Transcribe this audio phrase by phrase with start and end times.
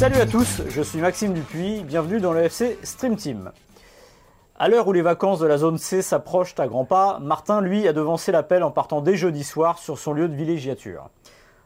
[0.00, 3.52] Salut à tous, je suis Maxime Dupuis, bienvenue dans le FC Stream Team.
[4.58, 7.86] À l'heure où les vacances de la zone C s'approchent à grands pas, Martin, lui,
[7.86, 11.10] a devancé l'appel en partant dès jeudi soir sur son lieu de villégiature.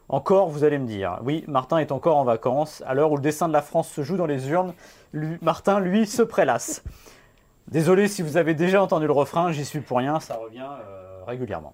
[0.09, 1.21] Encore, vous allez me dire.
[1.23, 2.83] Oui, Martin est encore en vacances.
[2.89, 4.75] À l'heure où le dessin de la France se joue dans les urnes,
[5.41, 6.83] Martin, lui, se prélasse.
[7.69, 11.23] Désolé si vous avez déjà entendu le refrain, j'y suis pour rien, ça revient euh,
[11.25, 11.73] régulièrement.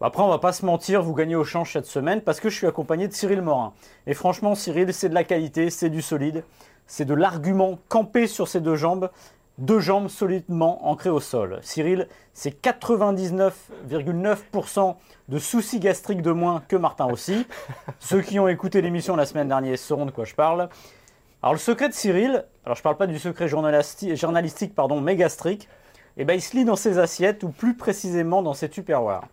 [0.00, 2.48] Bon, Après, on va pas se mentir, vous gagnez au change cette semaine parce que
[2.48, 3.74] je suis accompagné de Cyril Morin.
[4.06, 6.42] Et franchement, Cyril, c'est de la qualité, c'est du solide,
[6.86, 9.10] c'est de l'argument campé sur ses deux jambes,
[9.58, 11.58] deux jambes solidement ancrées au sol.
[11.62, 14.94] Cyril, c'est 99,9%
[15.28, 17.46] de soucis gastriques de moins que Martin aussi.
[17.98, 20.70] Ceux qui ont écouté l'émission la semaine dernière sauront de quoi je parle.
[21.42, 25.16] Alors le secret de Cyril, alors je parle pas du secret journalisti- journalistique, pardon, mais
[25.16, 25.68] gastrique,
[26.16, 29.26] eh ben, il se lit dans ses assiettes ou plus précisément dans ses tupperwares.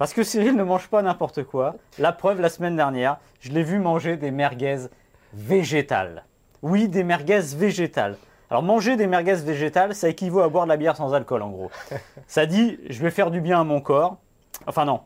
[0.00, 1.76] Parce que Cyril ne mange pas n'importe quoi.
[1.98, 4.86] La preuve, la semaine dernière, je l'ai vu manger des merguez
[5.34, 6.24] végétales.
[6.62, 8.16] Oui, des merguez végétales.
[8.48, 11.50] Alors manger des merguez végétales, ça équivaut à boire de la bière sans alcool en
[11.50, 11.70] gros.
[12.28, 14.16] Ça dit, je vais faire du bien à mon corps.
[14.66, 15.00] Enfin non,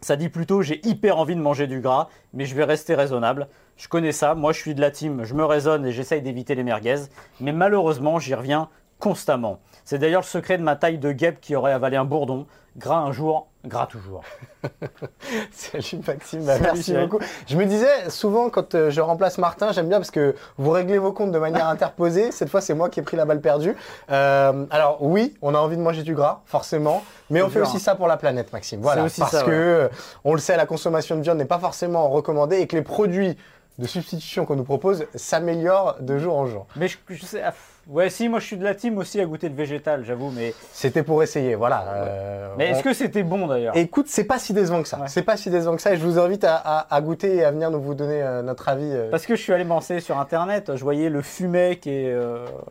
[0.00, 3.46] ça dit plutôt, j'ai hyper envie de manger du gras, mais je vais rester raisonnable.
[3.76, 6.54] Je connais ça, moi je suis de la team, je me raisonne et j'essaye d'éviter
[6.54, 6.96] les merguez.
[7.40, 9.58] Mais malheureusement, j'y reviens constamment.
[9.84, 12.46] C'est d'ailleurs le secret de ma taille de guêpe qui aurait avalé un bourdon.
[12.76, 14.22] Gras un jour, gras toujours.
[15.50, 17.18] Salut Maxime, bah, merci beaucoup.
[17.48, 20.98] Je me disais souvent quand euh, je remplace Martin, j'aime bien parce que vous réglez
[20.98, 22.30] vos comptes de manière interposée.
[22.30, 23.74] Cette fois, c'est moi qui ai pris la balle perdue.
[24.10, 27.78] Euh, alors oui, on a envie de manger du gras, forcément, mais on fait aussi
[27.78, 27.80] hein.
[27.80, 28.80] ça pour la planète, Maxime.
[28.80, 29.56] Voilà, aussi parce ça, que ouais.
[29.56, 29.88] euh,
[30.22, 33.36] on le sait, la consommation de viande n'est pas forcément recommandée et que les produits
[33.80, 36.66] de substitution qu'on nous propose s'améliorent de jour en jour.
[36.76, 37.42] Mais je, je sais,
[37.88, 40.54] ouais, si, moi je suis de la team aussi à goûter le végétal, j'avoue, mais,
[40.72, 41.84] C'était pour essayer, voilà.
[41.88, 44.98] Euh, mais est-ce que c'était bon d'ailleurs Écoute, c'est pas si décevant que ça.
[44.98, 45.08] Ouais.
[45.08, 45.92] C'est pas si décevant que ça.
[45.92, 48.42] Et je vous invite à, à- à goûter et à venir nous vous donner euh,
[48.42, 48.84] notre avis.
[48.90, 52.14] euh, Parce que je suis allé m'enseigner sur internet, je voyais le fumet qui est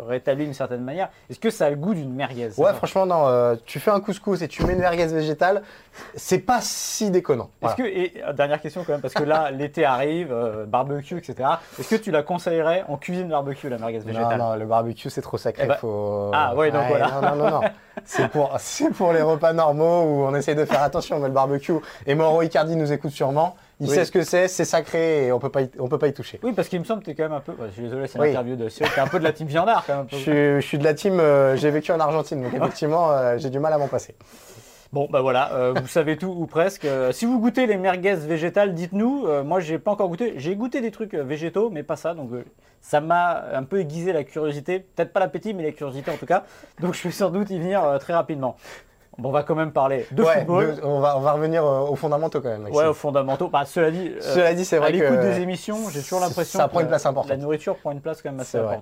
[0.08, 1.09] rétabli d'une certaine manière.
[1.30, 3.58] Est-ce que ça a le goût d'une merguez Ouais, franchement, non.
[3.66, 5.62] tu fais un couscous et tu mets une merguez végétale,
[6.16, 7.50] c'est pas si déconnant.
[7.64, 10.36] Est-ce que, et dernière question quand même, parce que là, l'été arrive,
[10.68, 11.36] barbecue, etc.
[11.80, 14.38] Est-ce que tu la conseillerais en cuisine barbecue, la merguez Non, végétale?
[14.38, 15.63] non, le barbecue, c'est trop sacré.
[15.65, 16.31] Eh ben- faut...
[16.33, 17.07] Ah, ouais, donc voilà.
[17.21, 17.67] Non, non, non, non.
[18.05, 18.57] c'est pour,
[18.97, 21.19] pour les repas normaux où on essaye de faire attention.
[21.19, 21.71] Mais le barbecue,
[22.05, 23.55] et Mauro Icardi nous écoute sûrement.
[23.81, 23.95] Il Oui.
[23.95, 26.13] sait ce que c'est, c'est sacré et on peut pas, y- on peut pas y
[26.13, 26.37] toucher.
[26.43, 27.53] Oui, parce qu'il me semble que tu es quand même un peu.
[27.53, 28.27] ouais, je suis désolé, c'est Oui.
[28.27, 30.01] l'interview de Cyril, tu es un peu de la team viandard quand même.
[30.01, 30.17] un peu.
[30.17, 33.37] Je suis, je suis de la team, euh, j'ai vécu en Argentine, donc effectivement, euh,
[33.37, 34.16] j'ai du mal à m'en passer.
[34.91, 36.85] Bon, bah voilà, euh, vous savez tout ou presque.
[36.85, 39.25] Euh, si vous goûtez les merguez végétales, dites-nous.
[39.27, 40.33] Euh, moi, j'ai pas encore goûté.
[40.38, 42.13] J'ai goûté des trucs euh, végétaux, mais pas ça.
[42.16, 42.31] Donc,
[42.81, 44.79] ça m'a un peu aiguisé la curiosité.
[44.79, 46.44] Peut-être pas l'appétit, mais la curiosité en tout cas.
[46.79, 48.55] Donc, je vais sans doute y venir très rapidement.
[49.19, 50.75] Bon, on va quand même parler de Ouais, football.
[50.78, 52.61] de- on, va, on va revenir aux fondamentaux quand même.
[52.61, 52.78] Maxime.
[52.81, 53.49] Ouais, aux fondamentaux.
[53.49, 56.57] Bah, cela dit, Cela dit, c'est à vrai l'écoute que des émissions, j'ai toujours l'impression
[56.57, 57.29] ça que prend une place importante.
[57.29, 58.79] La nourriture prend une place quand même assez vrai.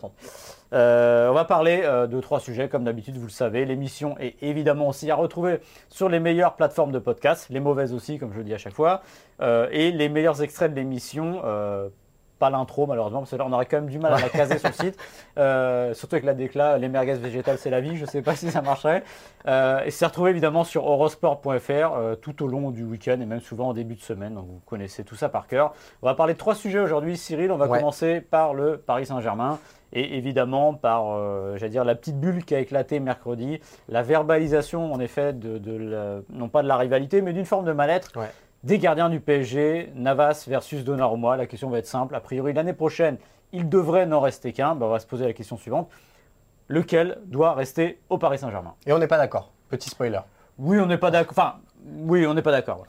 [0.73, 3.65] Euh, on va parler euh, de trois sujets, comme d'habitude, vous le savez.
[3.65, 8.17] L'émission est évidemment aussi à retrouver sur les meilleures plateformes de podcast, les mauvaises aussi,
[8.19, 9.01] comme je le dis à chaque fois,
[9.39, 11.41] Euh, et les meilleurs extraits de l'émission.
[12.37, 14.57] Pas l'intro malheureusement parce que là on aurait quand même du mal à la caser
[14.59, 14.97] sur le site.
[15.37, 18.49] Euh, surtout avec la décla les merguez végétales c'est la vie je sais pas si
[18.49, 19.03] ça marcherait.
[19.47, 23.39] Euh, et c'est retrouvé évidemment sur eurosport.fr euh, tout au long du week-end et même
[23.41, 25.73] souvent en début de semaine donc vous connaissez tout ça par cœur.
[26.01, 27.51] On va parler de trois sujets aujourd'hui Cyril.
[27.51, 27.77] On va Ouais.
[27.79, 29.59] commencer par le Paris Saint-Germain
[29.93, 31.17] et évidemment par
[31.57, 33.59] j'allais dire la petite bulle qui a éclaté mercredi.
[33.89, 37.65] La verbalisation en effet de, de la- non pas de la rivalité mais d'une forme
[37.65, 38.31] de mal-être Ouais.
[38.67, 41.37] Des gardiens du PSG, Navas versus Donnarumma.
[41.37, 42.13] La question va être simple.
[42.15, 43.17] A priori, l'année prochaine,
[43.53, 44.75] il devrait n'en rester qu'un.
[44.75, 45.89] Ben, on va se poser la question suivante.
[46.67, 48.73] Lequel doit rester au Paris Saint-Germain?
[48.85, 49.51] Et on n'est pas d'accord.
[49.69, 50.19] Petit spoiler.
[50.59, 51.31] Oui, on n'est pas d'accord.
[51.31, 51.53] Enfin,
[51.85, 52.83] Oui, on n'est pas d'accord.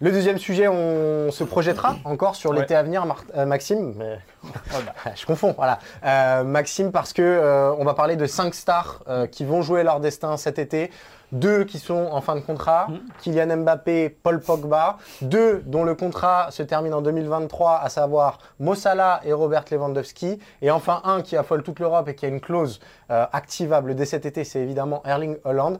[0.00, 2.60] Le deuxième sujet, on se projettera encore sur Ouais.
[2.60, 3.92] l'été à venir, Mar- euh, Maxime.
[3.98, 4.18] mais-
[4.72, 5.10] Ah bah.
[5.14, 5.78] je confonds, voilà.
[6.06, 10.00] Euh, Maxime, parce que euh, on va parler de cinq stars qui vont jouer leur
[10.00, 10.90] destin cet été.
[11.32, 12.98] Deux qui sont en fin de contrat, Mm.
[13.20, 14.96] Kylian Mbappé, Paul Pogba.
[15.20, 20.38] Deux dont le contrat se termine en 2023, à savoir Mo Salah et Robert Lewandowski.
[20.62, 22.80] Et enfin un qui affole toute l'Europe et qui a une clause
[23.10, 25.78] euh, activable dès cet été, c'est évidemment Erling Holland.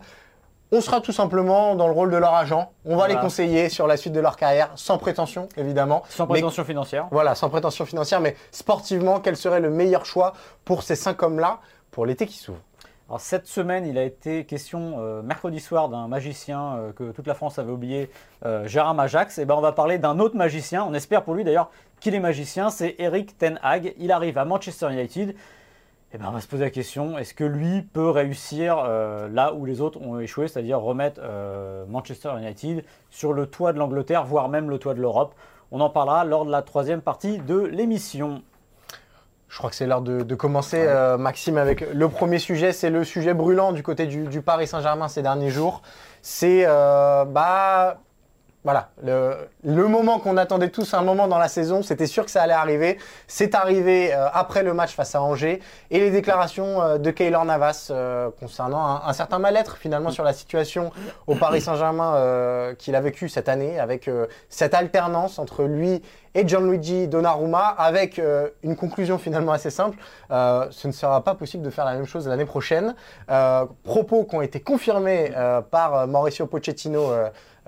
[0.70, 2.70] On sera tout simplement dans le rôle de leur agent.
[2.84, 3.14] On va Voilà.
[3.14, 6.02] les conseiller sur la suite de leur carrière, sans prétention évidemment.
[6.10, 7.06] Sans Mais- prétention financière.
[7.10, 10.34] voilà, sans prétention financière, mais sportivement, quel serait le meilleur choix
[10.66, 11.60] pour ces cinq hommes-là
[11.90, 12.58] pour l'été qui s'ouvre?
[13.08, 17.26] Alors cette semaine, il a été question euh, mercredi soir d'un magicien euh, que toute
[17.26, 18.10] la France avait oublié,
[18.44, 19.38] euh, Gérard Ajax.
[19.38, 20.84] Et ben on va parler d'un autre magicien.
[20.84, 21.70] On espère pour lui d'ailleurs
[22.00, 22.68] qu'il est magicien.
[22.68, 23.94] C'est Eric Ten Hag.
[23.96, 25.34] Il arrive à Manchester United.
[26.12, 29.54] Et ben on va se poser la question est-ce que lui peut réussir euh, là
[29.54, 31.22] où les autres ont échoué, c'est-à-dire remettre
[31.88, 35.34] Manchester United sur le toit de l'Angleterre, voire même le toit de l'Europe?
[35.70, 38.42] On en parlera lors de la troisième partie de l'émission.
[39.48, 42.72] Je crois que c'est l'heure de, de commencer, euh, Maxime, avec le premier sujet.
[42.72, 45.82] C'est le sujet brûlant du côté du, du Paris Saint-Germain ces derniers jours.
[46.20, 47.98] C'est euh, bah,
[48.64, 51.82] voilà, le, moment qu'on attendait tous, un moment dans la saison.
[51.82, 52.98] C'était sûr que ça allait arriver.
[53.28, 55.60] C'est arrivé euh, après le match face à Angers
[55.90, 60.32] et les déclarations euh, de Keylor Navas euh, concernant un, certain mal-être finalement sur la
[60.32, 60.90] situation
[61.28, 64.10] au Paris Saint-Germain qu'il a vécu cette année avec
[64.48, 66.02] cette alternance entre lui
[66.34, 68.20] et Gianluigi Donnarumma avec
[68.62, 69.98] une conclusion finalement assez simple.
[70.30, 72.94] Ce ne sera pas possible de faire la même chose l'année prochaine.
[73.84, 75.32] Propos qui ont été confirmés
[75.70, 77.10] par Mauricio Pochettino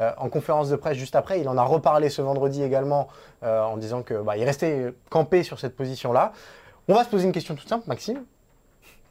[0.01, 1.41] euh, en conférence de presse juste après.
[1.41, 3.09] Il en a reparlé ce vendredi également
[3.43, 6.33] euh, en disant que bah, il restait campé sur cette position-là.
[6.89, 8.25] On va se poser une question toute simple, Maxime.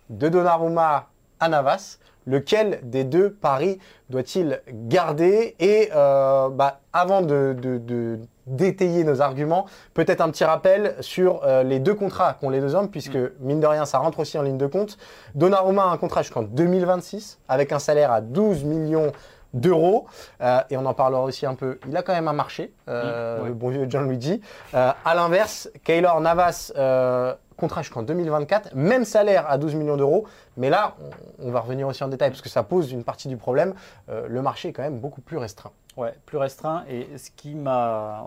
[0.10, 1.08] De Donnarumma
[1.40, 8.20] à Navas, lequel des deux paris doit-il garder Et euh, bah, avant de, de- de
[8.48, 12.74] d'étayer nos arguments, peut-être un petit rappel sur euh, les deux contrats qu'ont les deux
[12.74, 14.98] hommes, puisque mine de rien, ça rentre aussi en ligne de compte.
[15.36, 19.12] Donnarumma a un contrat jusqu'en 2026, avec un salaire à 12 millions
[19.54, 20.06] d'euros,
[20.42, 21.80] Euh, et on en parlera aussi un peu.
[21.88, 23.48] Il a quand même un marché, euh, ouais.
[23.50, 24.42] le bon vieux Gianluigi.
[24.74, 30.26] Euh, à l'inverse, Keylor Navas, euh, contrat jusqu'en 2024, même salaire à 12 millions d'euros,
[30.56, 30.96] mais là,
[31.42, 33.74] on, on va revenir aussi en détail, parce que ça pose une partie du problème.
[34.08, 35.72] Le marché est quand même beaucoup plus restreint.
[35.98, 36.84] Ouais, plus restreint.
[36.90, 38.24] Et ce qui m'a.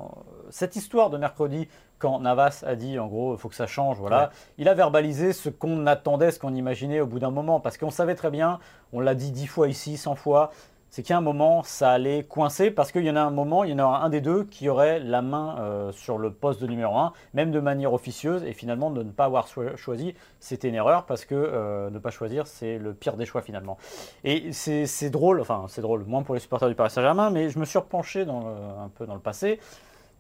[0.51, 1.67] Cette histoire de mercredi,
[1.99, 4.29] quand Navas a dit, en gros, il faut que ça change, voilà, Ouais.
[4.59, 7.59] il a verbalisé ce qu'on attendait, ce qu'on imaginait au bout d'un moment.
[7.61, 8.59] Parce qu'on savait très bien,
[8.93, 10.51] on l'a dit dix fois ici, cent fois,
[10.93, 12.71] c'est a un moment, ça allait coincer.
[12.71, 14.69] Parce qu'il y en a un moment, il y en aura un des deux qui
[14.69, 18.45] aurait la main euh, sur le poste de numéro un, même de manière officieuse.
[18.45, 21.07] Et finalement, de ne pas avoir cho- choisi, c'était une erreur.
[21.07, 23.79] Parce que euh, ne pas choisir, c'est le pire des choix finalement.
[24.23, 27.49] Et c'est c'est drôle, enfin c'est drôle, moins pour les supporters du Paris Saint-Germain, mais
[27.51, 29.59] je me suis repenché dans le- un peu dans le passé,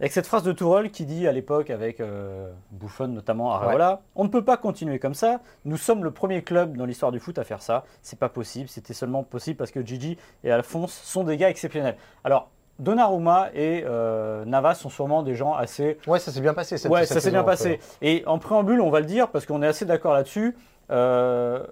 [0.02, 4.24] avec cette phrase de Tourelle qui dit à l'époque, avec euh, Buffon notamment, Areola, on
[4.24, 7.38] ne peut pas continuer comme ça, nous sommes le premier club dans l'histoire du foot
[7.38, 11.22] à faire ça, c'est pas possible, c'était seulement possible parce que Gigi et Alphonse sont
[11.22, 11.96] des gars exceptionnels.
[12.24, 12.50] Alors,
[12.80, 16.78] Donnarumma et euh, Navas sont sûrement des gens assez Ouais, ça s'est bien passé.
[16.78, 17.78] Cette, ouais, cette ça s'est bien passé.
[18.00, 20.56] Et en préambule, on va le dire parce qu'on est assez d'accord là-dessus.
[20.90, 21.64] euh,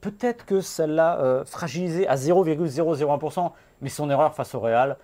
[0.00, 3.50] Peut-être que ça l'a euh, fragilisé à 0,001%,
[3.80, 4.96] mais son erreur face au Real,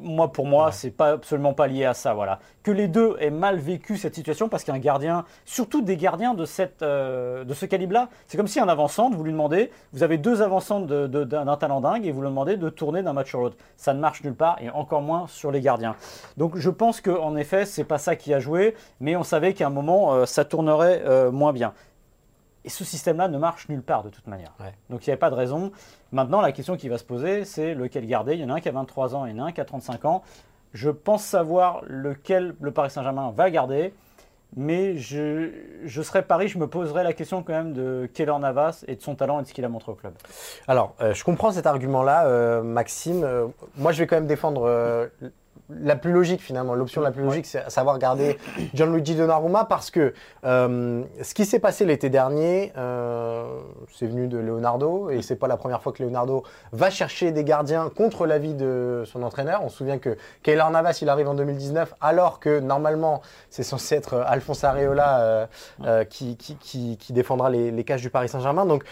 [0.00, 0.72] moi pour moi, Ouais.
[0.72, 2.14] c'est pas absolument pas lié à ça.
[2.14, 2.38] Voilà.
[2.62, 6.44] Que les deux aient mal vécu cette situation parce qu'un gardien, surtout des gardiens de,
[6.44, 10.18] cette, euh, de ce calibre-là, c'est comme si un avant-centre, vous lui demandez, vous avez
[10.18, 13.40] deux de- de- d'un talent dingue et vous lui demandez de tourner d'un match sur
[13.40, 13.56] l'autre.
[13.76, 15.96] Ça ne marche nulle part et encore moins sur les gardiens.
[16.36, 19.66] Donc je pense qu'en effet, c'est pas ça qui a joué, mais on savait qu'à
[19.66, 21.72] un moment, euh, ça tournerait euh, moins bien.
[22.64, 24.52] Et ce système-là ne marche nulle part de toute manière.
[24.60, 24.74] Ouais.
[24.90, 25.72] Donc il n'y avait pas de raison.
[26.12, 28.34] Maintenant, la question qui va se poser, c'est lequel garder?
[28.34, 29.52] Il y en a un qui a 23 ans et il y en a un
[29.52, 30.22] qui a 35 ans.
[30.72, 33.92] Je pense savoir lequel le Paris Saint-Germain va garder.
[34.54, 35.50] Mais je,
[35.84, 39.00] je serais Paris, je me poserais la question quand même de Keller Navas et de
[39.00, 40.12] son talent et de ce qu'il a montré au club.
[40.68, 43.24] Alors, euh, je comprends cet argument-là, euh, Maxime.
[43.24, 43.46] Euh,
[43.76, 45.08] moi, je vais quand même défendre
[45.70, 46.74] la plus logique, finalement.
[46.74, 48.36] L'option la plus logique, c'est à savoir garder
[48.74, 50.12] Gianluigi Donnarumma parce que
[50.44, 53.44] euh, ce qui s'est passé l'été dernier, euh,
[53.92, 56.42] c'est venu de Leonardo et c'est pas la première fois que Leonardo
[56.72, 59.62] va chercher des gardiens contre l'avis de son entraîneur.
[59.64, 63.94] On se souvient que Keylor Navas, il arrive en 2019 alors que normalement, c'est censé
[63.94, 65.46] être euh, Alphonse Areola
[65.84, 68.66] euh, qui, qui, qui- qui défendra les, les cages du Paris Saint-Germain.
[68.66, 68.84] Donc,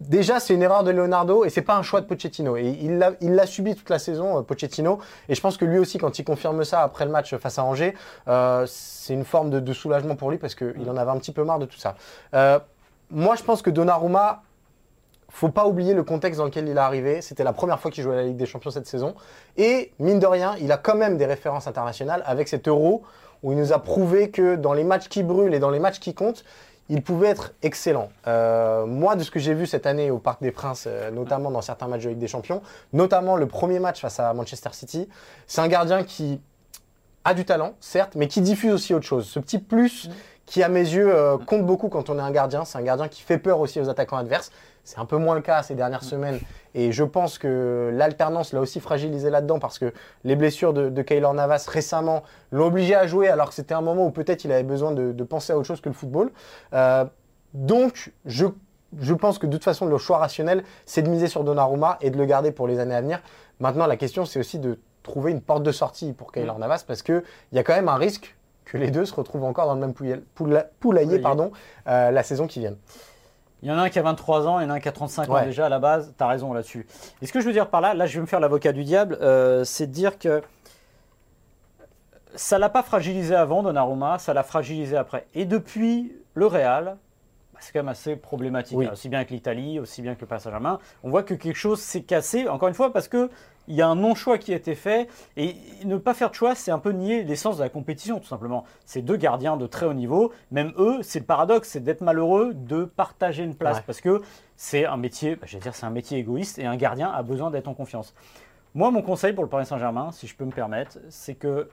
[0.00, 2.56] Déjà, c'est une erreur de Leonardo et c'est pas un choix de Pochettino.
[2.56, 5.00] Et il l'a, subi toute la saison, euh, Pochettino.
[5.28, 7.64] Et je pense que lui aussi, quand il confirme ça après le match face à
[7.64, 7.94] Angers,
[8.28, 11.32] euh, c'est une forme de, de soulagement pour lui parce qu'il en avait un petit
[11.32, 11.96] peu marre de tout ça.
[12.34, 12.60] Euh,
[13.10, 14.42] moi, je pense que Donnarumma,
[15.30, 17.20] faut pas oublier le contexte dans lequel il est arrivé.
[17.20, 19.14] C'était la première fois qu'il jouait à la Ligue des Champions cette saison.
[19.56, 23.02] Et mine de rien, il a quand même des références internationales avec cet euro
[23.42, 26.00] où il nous a prouvé que dans les matchs qui brûlent et dans les matchs
[26.00, 26.44] qui comptent,
[26.88, 28.10] il pouvait être excellent.
[28.26, 31.50] Euh, moi, de ce que j'ai vu cette année au Parc des Princes, euh, notamment
[31.50, 35.08] dans certains matchs de Ligue des Champions, notamment le premier match face à Manchester City,
[35.46, 36.40] c'est un gardien qui
[37.24, 39.26] a du talent, certes, mais qui diffuse aussi autre chose.
[39.26, 40.08] Ce petit plus
[40.46, 42.64] qui, à mes yeux, euh, compte beaucoup quand on est un gardien.
[42.64, 44.50] C'est un gardien qui fait peur aussi aux attaquants adverses.
[44.88, 46.40] C'est un peu moins le cas ces dernières semaines.
[46.74, 49.92] Et je pense que l'alternance l'a aussi fragilisé là-dedans parce que
[50.24, 53.82] les blessures de, de Kaylor Navas récemment l'ont obligé à jouer alors que c'était un
[53.82, 56.32] moment où peut-être il avait besoin de, de, penser à autre chose que le football.
[56.72, 57.04] Euh,
[57.52, 58.46] donc, je,
[58.98, 62.08] je pense que de toute façon, le choix rationnel, c'est de miser sur Donnarumma et
[62.08, 63.20] de le garder pour les années à venir.
[63.60, 66.60] Maintenant, la question, c'est aussi de trouver une porte de sortie pour Kaylor mm.
[66.60, 69.66] Navas parce qu'il y a quand même un risque que les deux se retrouvent encore
[69.66, 71.52] dans le même poulailler, poulailler pardon,
[71.88, 72.76] euh, la saison qui vient.
[73.62, 74.88] Il y en a un qui a 23 ans, il y en a un qui
[74.88, 76.14] a 35 ans déjà à la base.
[76.16, 76.86] Tu as raison là-dessus.
[77.20, 78.84] Et ce que je veux dire par là, là je vais me faire l'avocat du
[78.84, 80.42] diable, euh, c'est de dire que
[82.34, 85.26] ça l'a pas fragilisé avant Donnarumma, ça l'a fragilisé après.
[85.34, 86.96] Et depuis le Real,
[87.60, 88.78] c'est quand même assez problématique.
[88.78, 88.90] Hein.
[88.92, 90.78] aussi bien avec l'Italie, aussi bien que le passage à main.
[91.02, 93.30] On voit que quelque chose s'est cassé, encore une fois, parce que
[93.68, 95.08] il y a un non-choix qui a été fait.
[95.36, 98.26] Et ne pas faire de choix, c'est un peu nier l'essence de la compétition, tout
[98.26, 98.64] simplement.
[98.86, 100.32] C'est deux gardiens de très haut niveau.
[100.50, 103.80] Même eux, c'est le paradoxe, c'est d'être malheureux de partager une place.
[103.82, 104.22] Parce que
[104.56, 107.22] c'est un métier, bah, je vais dire, c'est un métier égoïste et un gardien a
[107.22, 108.14] besoin d'être en confiance.
[108.74, 111.68] Moi, mon conseil pour le Paris Saint-Germain, si je peux me permettre, c'est que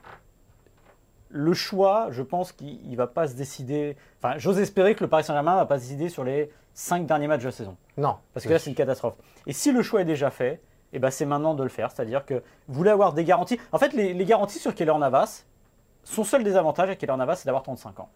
[1.28, 3.96] le choix, je pense qu'il ne va pas se décider.
[4.22, 7.06] Enfin, j'ose espérer que le Paris Saint-Germain ne va pas se décider sur les cinq
[7.06, 7.76] derniers matchs de la saison.
[7.96, 8.16] Non.
[8.34, 9.16] Parce que là, c'est une catastrophe.
[9.46, 10.60] Et si le choix est déjà fait,
[10.92, 11.90] eh ben, c'est maintenant de le faire.
[11.90, 12.34] C'est-à-dire que
[12.68, 13.58] vous voulez avoir des garanties.
[13.72, 15.44] En fait, les, garanties sur Keller Navas,
[16.04, 18.08] son seul désavantage à Keller Navas, c'est d'avoir 35 ans.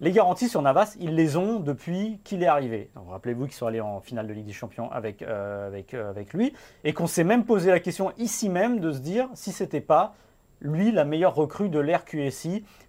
[0.00, 2.90] Les garanties sur Navas, ils les ont depuis qu'il est arrivé.
[3.08, 6.34] Rappelez-vous qu'ils sont allés en finale de Ligue des Champions avec, euh, avec, euh, avec
[6.34, 6.52] lui
[6.84, 10.14] et qu'on s'est même posé la question ici même de se dire si c'était pas
[10.60, 12.04] lui la meilleure recrue de l'ère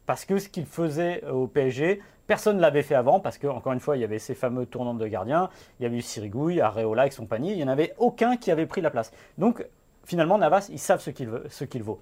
[0.06, 3.72] parce que ce qu'il faisait au PSG, Personne ne l'avait fait avant parce que, encore
[3.72, 7.04] une fois, il y avait ces fameux tournants de gardiens, il y avait Sirigouille, Areola
[7.04, 9.14] avec son panier, il n'y en avait aucun qui avait pris la place.
[9.38, 9.66] Donc,
[10.04, 12.02] finalement, Navas, ils savent ce qu'il vaut.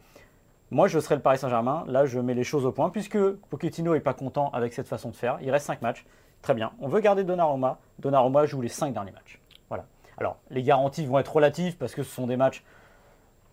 [0.72, 1.84] Moi, je serais le Paris Saint-Germain.
[1.88, 3.19] Là, je mets les choses au point puisque
[3.50, 5.38] Pochettino n'est pas content avec cette façon de faire.
[5.41, 6.05] Il reste 5 matchs.
[6.41, 6.72] Très bien.
[6.79, 7.77] On veut garder Donnarumma.
[8.00, 9.39] Donnarumma joue les 5 derniers matchs.
[9.69, 9.86] Voilà.
[10.17, 12.63] Alors, les garanties vont être relatives parce que ce sont des matchs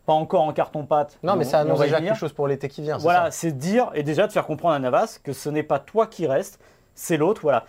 [0.06, 1.18] pas encore en carton-pâte.
[1.22, 2.98] Non, mais ça annonce déjà quelque chose pour l'été qui vient.
[2.98, 6.06] Voilà, c'est dire et déjà de faire comprendre à Navas que ce n'est pas toi
[6.06, 6.60] qui reste,
[6.94, 7.42] c'est l'autre.
[7.42, 7.64] Voilà.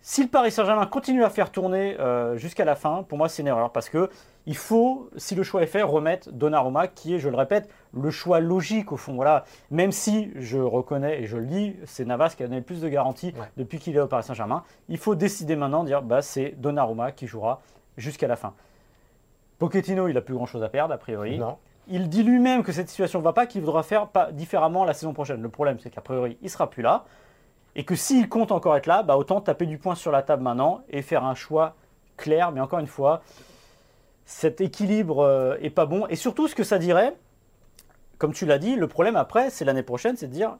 [0.00, 3.42] Si le Paris Saint-Germain continue à faire tourner euh, jusqu'à la fin, pour moi c'est
[3.42, 4.08] une erreur parce que
[4.46, 8.12] il faut, si le choix est fait, remettre Donnarumma, qui est, je le répète, le
[8.12, 9.14] choix logique au fond.
[9.14, 9.44] Voilà.
[9.72, 12.80] Même si je reconnais et je le dis, c'est Navas qui a donné le plus
[12.80, 14.62] de garanties depuis qu'il est au Paris Saint-Germain.
[14.88, 17.60] Il faut décider maintenant, dire bah c'est Donnarumma qui jouera
[17.96, 18.54] jusqu'à la fin.
[19.58, 21.40] Pochettino, il a plus grand chose à perdre, a priori.
[21.88, 24.92] Il dit lui-même que cette situation ne va pas, qu'il voudra faire pas différemment la
[24.92, 25.40] saison prochaine.
[25.40, 27.04] Le problème, c'est qu'a priori, il sera plus là.
[27.76, 30.42] Et que s'il compte encore être là, bah autant taper du poing sur la table
[30.42, 31.74] maintenant et faire un choix
[32.16, 32.50] clair.
[32.50, 33.22] Mais encore une fois,
[34.24, 36.06] cet équilibre euh, est pas bon.
[36.08, 37.14] Et surtout, ce que ça dirait,
[38.18, 40.56] comme tu l'as dit, le problème après, c'est l'année prochaine, c'est de dire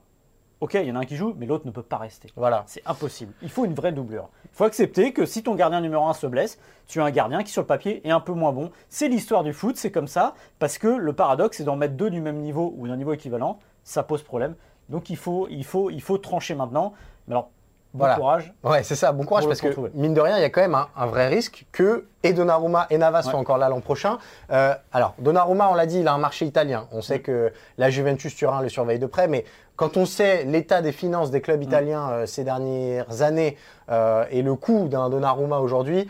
[0.59, 2.29] Ok, il y en a un qui joue, mais l'autre ne peut pas rester.
[2.35, 2.63] Voilà.
[2.65, 3.33] C'est impossible.
[3.43, 4.29] Il faut une vraie doublure.
[4.45, 7.43] Il faut accepter que si ton gardien numéro 1 se blesse, tu as un gardien
[7.43, 8.71] qui, sur le papier, est un peu moins bon.
[8.89, 12.09] C'est l'histoire du foot, c'est comme ça, parce que le paradoxe, c'est d'en mettre deux
[12.09, 13.59] du même niveau ou d'un niveau équivalent.
[13.83, 14.55] Ça pose problème.
[14.89, 16.93] Donc il faut, il faut, il faut trancher maintenant.
[17.27, 17.49] Mais alors,
[17.93, 18.53] Bon courage.
[18.63, 20.75] Ouais, c'est ça, bon courage parce que mine de rien, il y a quand même
[20.75, 24.17] un, vrai risque que et Donnarumma et Navas soient encore là l'an prochain.
[24.51, 26.87] Euh, alors, Donnarumma, on l'a dit, il a un marché italien.
[26.91, 27.21] On sait mm.
[27.21, 29.45] que la Juventus Turin le surveille de près, mais
[29.77, 31.63] quand on sait l'état des finances des clubs mm.
[31.63, 33.55] italiens euh, ces dernières années
[33.89, 36.07] euh, et le coût d'un Donnarumma aujourd'hui,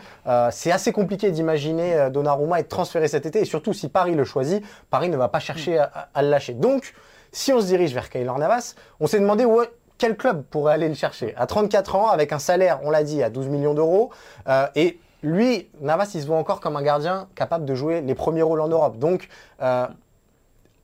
[0.50, 3.42] c'est assez compliqué d'imaginer Donnarumma être transféré cet été.
[3.42, 5.86] Et surtout, si Paris le choisit, Paris ne va pas chercher mm.
[6.14, 6.54] à, le lâcher.
[6.54, 6.94] Donc,
[7.30, 9.62] si on se dirige vers Kaylor Navas, on s'est demandé où,
[9.98, 13.22] quel club pourrait aller le chercher À 34 ans, avec un salaire, on l'a dit,
[13.22, 14.10] à 12 millions d'euros.
[14.48, 18.14] Euh, et lui, Navas, il se voit encore comme un gardien capable de jouer les
[18.14, 18.98] premiers rôles en Europe.
[18.98, 19.28] Donc,
[19.60, 19.86] euh,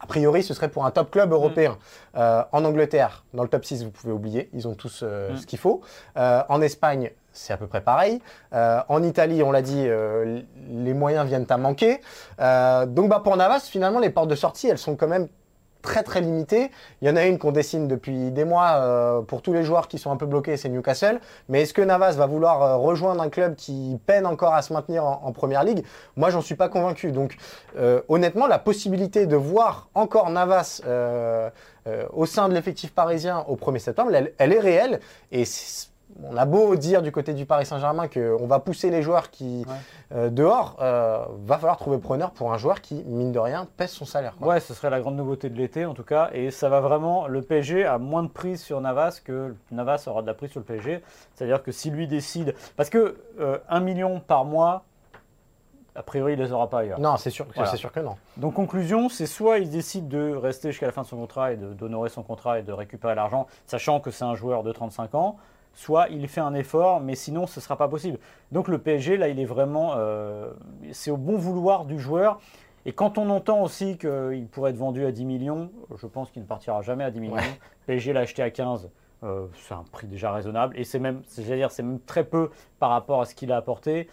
[0.04, 1.73] a priori, ce serait pour un top club européen.
[1.73, 2.18] Mm.
[2.18, 5.37] Euh, en Angleterre, dans le top 6, vous pouvez oublier, ils ont tous mm.
[5.38, 5.80] ce qu'il faut.
[6.14, 8.20] en Espagne, c'est à peu près pareil.
[8.52, 9.88] en Italie, on l'a dit,
[10.70, 12.00] les moyens viennent à manquer.
[12.38, 15.28] donc bah, pour Navas, finalement, les portes de sortie, elles sont quand même
[15.85, 16.71] très très limité.
[17.00, 19.87] Il y en a une qu'on dessine depuis des mois euh, pour tous les joueurs
[19.87, 21.21] qui sont un peu bloqués, c'est Newcastle.
[21.49, 24.73] Mais est-ce que Navas va vouloir euh, rejoindre un club qui peine encore à se
[24.73, 25.85] maintenir en, première ligue?
[26.17, 27.12] Moi, j'en suis pas convaincu.
[27.12, 27.37] Donc,
[27.76, 30.81] euh, honnêtement, la possibilité de voir encore Navas
[32.14, 35.00] au sein de l'effectif parisien au 1er septembre, elle, elle est réelle.
[35.33, 35.45] Et
[36.23, 39.66] on a beau dire du côté du Paris Saint-Germain qu'on va pousser les joueurs qui
[40.12, 43.90] euh, dehors, euh, va falloir trouver preneur pour un joueur qui, mine de rien, pèse
[43.90, 44.35] son salaire.
[44.40, 46.30] Ouais, ce serait la grande nouveauté de l'été en tout cas.
[46.33, 47.26] Et ça va vraiment.
[47.26, 50.61] Le PSG a moins de prise sur Navas que Navas aura de la prise sur
[50.61, 51.02] le PSG.
[51.35, 52.54] C'est-à-dire que si lui décide.
[52.76, 53.16] Parce que
[53.68, 54.85] 1 million par mois,
[55.97, 56.99] a priori, il ne les aura pas ailleurs.
[56.99, 58.16] Non, c'est sûr, c'est sûr que non.
[58.37, 61.56] Donc, conclusion, c'est soit il décide de rester jusqu'à la fin de son contrat et
[61.56, 65.37] d'honorer son contrat et de récupérer l'argent, sachant que c'est un joueur de 35 ans,
[65.75, 68.19] soit il fait un effort, mais sinon, ce ne sera pas possible.
[68.52, 69.95] Donc, le PSG, là, il est vraiment.
[69.97, 70.50] Euh,
[70.93, 72.40] c'est au bon vouloir du joueur.
[72.87, 76.43] Et quand on entend aussi qu'il pourrait être vendu à 10 millions, je pense qu'il
[76.43, 77.37] ne partira jamais à 10 millions.
[77.87, 78.90] PSG l'a acheté à 15.
[79.23, 82.90] Euh, c'est un prix déjà raisonnable et c'est même, dire, c'est même très peu par
[82.90, 84.09] rapport à ce qu'il a apporté.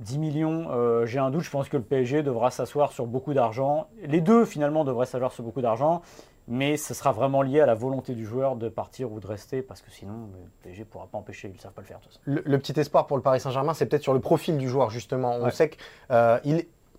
[0.00, 3.32] 10 millions, euh, j'ai un doute, je pense que le PSG devra s'asseoir sur beaucoup
[3.32, 3.88] d'argent.
[4.02, 6.02] Les deux, finalement, devraient s'asseoir sur beaucoup d'argent,
[6.48, 9.62] mais ce sera vraiment lié à la volonté du joueur de partir ou de rester,
[9.62, 12.00] parce que sinon, le PSG ne pourra pas empêcher, ils ne savent pas le faire.
[12.00, 12.18] Tout ça.
[12.24, 15.36] Le, petit espoir pour le Paris Saint-Germain, c'est peut-être sur le profil du joueur, justement.
[15.40, 15.78] On sait qu'il
[16.10, 16.38] euh,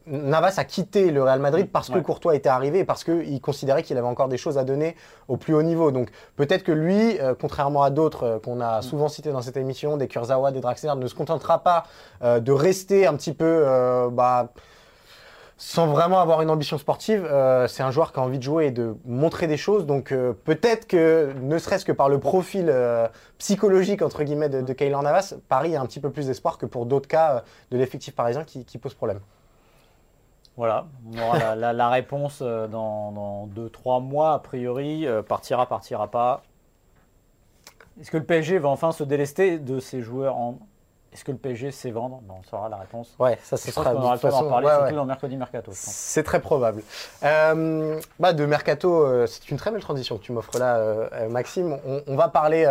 [0.07, 3.81] Navas a quitté le Real Madrid parce que Courtois était arrivé et parce qu'il considérait
[3.81, 4.95] qu'il avait encore des choses à donner
[5.27, 5.91] au plus haut niveau.
[5.91, 8.83] Donc peut-être que lui, euh, contrairement à d'autres euh, qu'on a mm.
[8.83, 11.85] souvent cités dans cette émission, des Kurzawa, des Draxler, ne se contentera pas
[12.23, 13.65] euh, de rester un petit peu
[14.11, 14.49] bah,
[15.57, 17.25] sans vraiment avoir une ambition sportive.
[17.67, 19.85] c'est un joueur qui a envie de jouer et de montrer des choses.
[19.85, 22.73] Donc peut-être que, ne serait-ce que par le profil
[23.37, 26.85] psychologique entre guillemets de, de Navas, Paris a un petit peu plus d'espoir que pour
[26.85, 29.21] d'autres cas de l'effectif parisien qui, qui pose problème.
[30.57, 35.05] Voilà, on aura la, réponse euh, dans 2-3 mois, a priori.
[35.05, 36.43] Euh, partira, partira pas.
[37.99, 40.57] Est-ce que le PSG va enfin se délester de ses joueurs en,
[41.15, 43.15] est-ce que le PSG sait vendre On saura la réponse.
[43.19, 43.95] Ouais, ça ce sera.
[43.95, 45.71] On aura le temps d'en parler, surtout dans mercredi mercato.
[45.73, 46.83] C'est très probable.
[47.23, 51.29] Euh, bah, de mercato, euh, c'est une très belle transition que tu m'offres là, euh,
[51.29, 51.77] Maxime.
[52.05, 52.65] On, va parler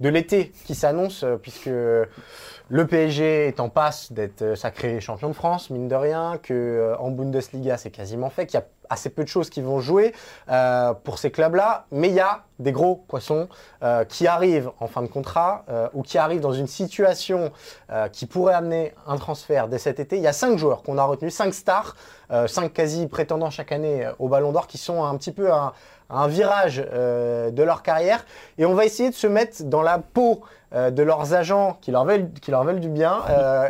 [0.00, 5.70] de l'été qui s'annonce, puisque le PSG est en passe d'être sacré champion de France,
[5.70, 9.28] mine de rien, que en Bundesliga c'est quasiment fait, qu'il y a assez peu de
[9.28, 10.14] choses qui vont jouer
[10.48, 13.48] euh, pour ces clubs-là, mais il y a des gros poissons
[13.82, 17.52] euh, qui arrivent en fin de contrat euh, ou qui arrivent dans une situation
[18.12, 20.16] qui pourrait amener un transfert dès cet été.
[20.16, 21.96] Il y a cinq joueurs qu'on a retenus, cinq stars,
[22.46, 25.72] cinq quasi prétendants chaque année au Ballon d'Or qui sont un petit peu à,
[26.10, 28.24] un virage de leur carrière
[28.58, 30.42] et on va essayer de se mettre dans la peau
[30.72, 33.22] de leurs agents qui leur veulent, qui leur veulent du bien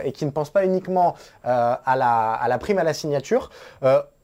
[0.03, 3.51] et qui ne pensent pas uniquement à, la, prime à la signature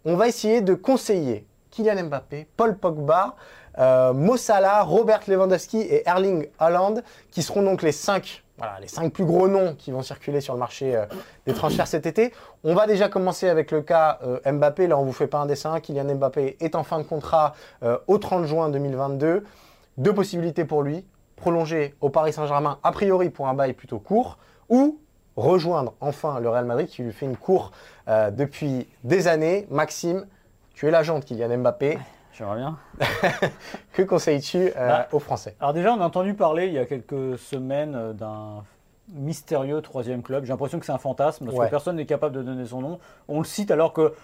[0.04, 3.34] on va essayer de conseiller Kylian Mbappé, Paul Pogba,
[3.78, 6.96] euh, Mossala, Robert Lewandowski et Erling Haaland,
[7.30, 10.54] qui seront donc les cinq, voilà, les cinq plus gros noms qui vont circuler sur
[10.54, 11.06] le marché euh,
[11.46, 12.32] des transferts cet été.
[12.62, 14.86] On va déjà commencer avec le cas euh, Mbappé.
[14.86, 15.80] Là, on vous fait pas un dessin.
[15.80, 17.54] Kylian Mbappé est en fin de contrat
[18.06, 19.44] au 30 juin 2022.
[19.96, 21.04] Deux possibilités pour lui
[21.36, 24.38] prolonger au Paris Saint-Germain, a priori pour un bail plutôt court,
[24.68, 24.98] ou
[25.36, 27.72] rejoindre enfin le Real Madrid qui lui fait une cour
[28.08, 29.66] euh, depuis des années.
[29.70, 30.26] Maxime,
[30.74, 31.98] tu es l'agent de Kylian Mbappé.
[32.32, 32.78] J'aimerais bien.
[33.92, 35.54] que conseilles-tu euh, bah, aux Français?
[35.60, 38.64] Alors déjà, on a entendu parler il y a quelques semaines euh, d'un
[39.12, 40.44] mystérieux troisième club.
[40.44, 42.98] J'ai l'impression que c'est un fantasme parce que personne n'est capable de donner son nom.
[43.28, 44.14] On le cite alors que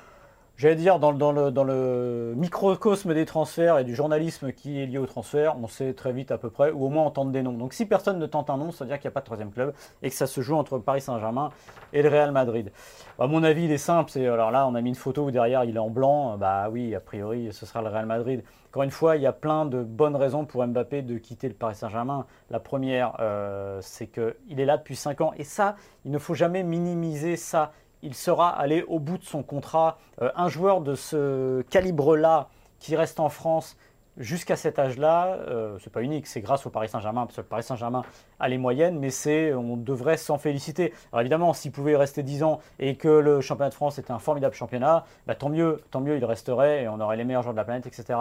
[0.56, 5.56] J'allais dire, dans, le, microcosme des transferts et du journalisme qui est lié au transfert,
[5.60, 7.54] on sait très vite à peu près, ou au moins on tente des noms.
[7.54, 9.24] Donc si personne ne tente un nom, ça veut dire qu'il n'y a pas de
[9.24, 11.50] troisième club et que ça se joue entre Paris Saint-Germain
[11.92, 12.70] et le Real Madrid.
[13.18, 14.10] À mon avis, il est simple.
[14.18, 16.36] Alors là, on a mis une photo où derrière il est en blanc.
[16.36, 18.42] Bah oui, a priori, ce sera le Real Madrid.
[18.70, 21.54] Encore une fois, il y a plein de bonnes raisons pour Mbappé de quitter le
[21.54, 22.26] Paris Saint-Germain.
[22.50, 25.32] La première, euh, c'est qu'il est là depuis 5 ans.
[25.36, 29.42] Et ça, il ne faut jamais minimiser ça il sera allé au bout de son
[29.42, 29.98] contrat.
[30.22, 33.76] Euh, un joueur de ce calibre-là qui reste en France
[34.16, 37.46] jusqu'à cet âge-là, euh, c'est pas unique, c'est grâce au Paris Saint-Germain, parce que le
[37.46, 38.02] Paris Saint-Germain
[38.38, 40.92] a les moyennes, mais c'est, on devrait s'en féliciter.
[41.12, 44.18] Alors évidemment, s'il pouvait rester 10 ans et que le championnat de France était un
[44.18, 47.54] formidable championnat, bah, tant mieux, tant mieux, il resterait et on aurait les meilleurs joueurs
[47.54, 48.18] de la planète, etc.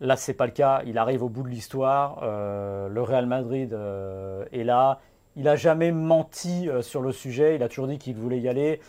[0.00, 0.80] Là, c'est pas le cas.
[0.86, 2.20] Il arrive au bout de l'histoire.
[2.22, 4.98] Euh, le Real Madrid euh, est là.
[5.36, 8.48] Il n'a jamais menti euh, sur le sujet, il a toujours dit qu'il voulait y
[8.48, 8.80] aller.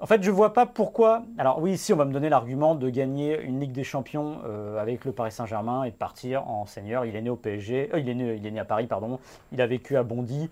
[0.00, 1.22] En fait, je ne vois pas pourquoi.
[1.38, 4.78] Alors, oui, ici, on va me donner l'argument de gagner une Ligue des Champions euh,
[4.78, 7.06] avec le Paris Saint-Germain et de partir en seigneur.
[7.06, 9.18] Il est né au PSG, euh, il, est né, il est né à Paris, pardon.
[9.52, 10.50] Il a vécu à Bondy.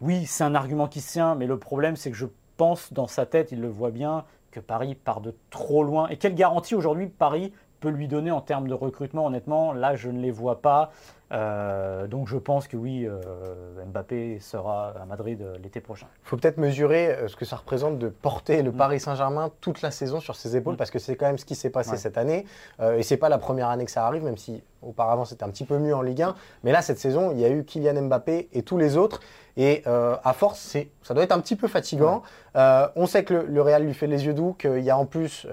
[0.00, 3.06] Oui, c'est un argument qui se tient, mais le problème, c'est que je pense dans
[3.06, 6.08] sa tête, il le voit bien, que Paris part de trop loin.
[6.08, 10.08] Et quelle garantie aujourd'hui Paris peut lui donner en termes de recrutement, honnêtement, là, je
[10.08, 10.90] ne les vois pas.
[11.34, 16.06] Euh, donc je pense que oui, euh, Mbappé sera à Madrid euh, l'été prochain.
[16.24, 18.76] Il faut peut-être mesurer ce que ça représente de porter le mm.
[18.76, 20.78] Paris Saint-Germain toute la saison sur ses épaules, mm.
[20.78, 22.46] parce que c'est quand même ce qui s'est passé cette année.
[22.80, 25.64] et c'est pas la première année que ça arrive, même si auparavant c'était un petit
[25.64, 26.34] peu mieux en Ligue 1.
[26.62, 29.20] Mais là, cette saison, il y a eu Kylian Mbappé et tous les autres.
[29.56, 32.22] Et à force, ça doit être un petit peu fatigant.
[32.54, 35.46] on sait que le, Real lui fait les yeux doux, qu'il y a en plus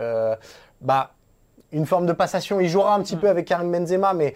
[0.81, 1.11] bah,
[1.71, 2.59] une forme de passation.
[2.59, 3.19] Il jouera un petit mm.
[3.19, 4.35] peu avec Karim Benzema, mais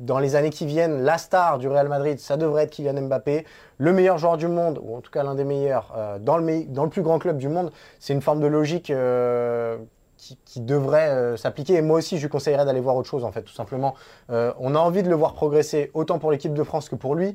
[0.00, 3.44] dans les années qui viennent, la star du Real Madrid, ça devrait être Kylian Mbappé,
[3.78, 6.88] le meilleur joueur du monde, ou en tout cas l'un des meilleurs, euh, dans, le,
[6.88, 7.72] plus grand club du monde.
[7.98, 9.78] C'est une forme de logique euh,
[10.16, 11.74] qui, devrait euh, s'appliquer.
[11.74, 13.94] Et moi aussi, je lui conseillerais d'aller voir autre chose, en fait, tout simplement.
[14.28, 17.34] on a envie de le voir progresser, autant pour l'équipe de France que pour lui.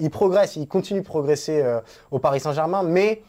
[0.00, 1.62] il progresse, il continue de progresser
[2.10, 3.22] au Paris Saint-Germain, mais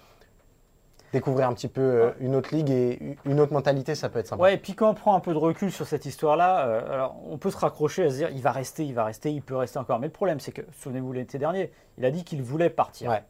[1.13, 4.27] découvrir un petit peu euh, une autre ligue et une autre mentalité, ça peut être
[4.27, 4.41] sympa.
[4.41, 7.15] Ouais, et puis quand on prend un peu de recul sur cette histoire-là, euh, alors
[7.29, 9.55] on peut se raccrocher à se dire il va rester, il va rester, il peut
[9.55, 9.99] rester encore.
[9.99, 13.11] Mais le problème, c'est que, souvenez-vous l'été dernier, il a dit qu'il voulait partir.
[13.11, 13.23] Ouais.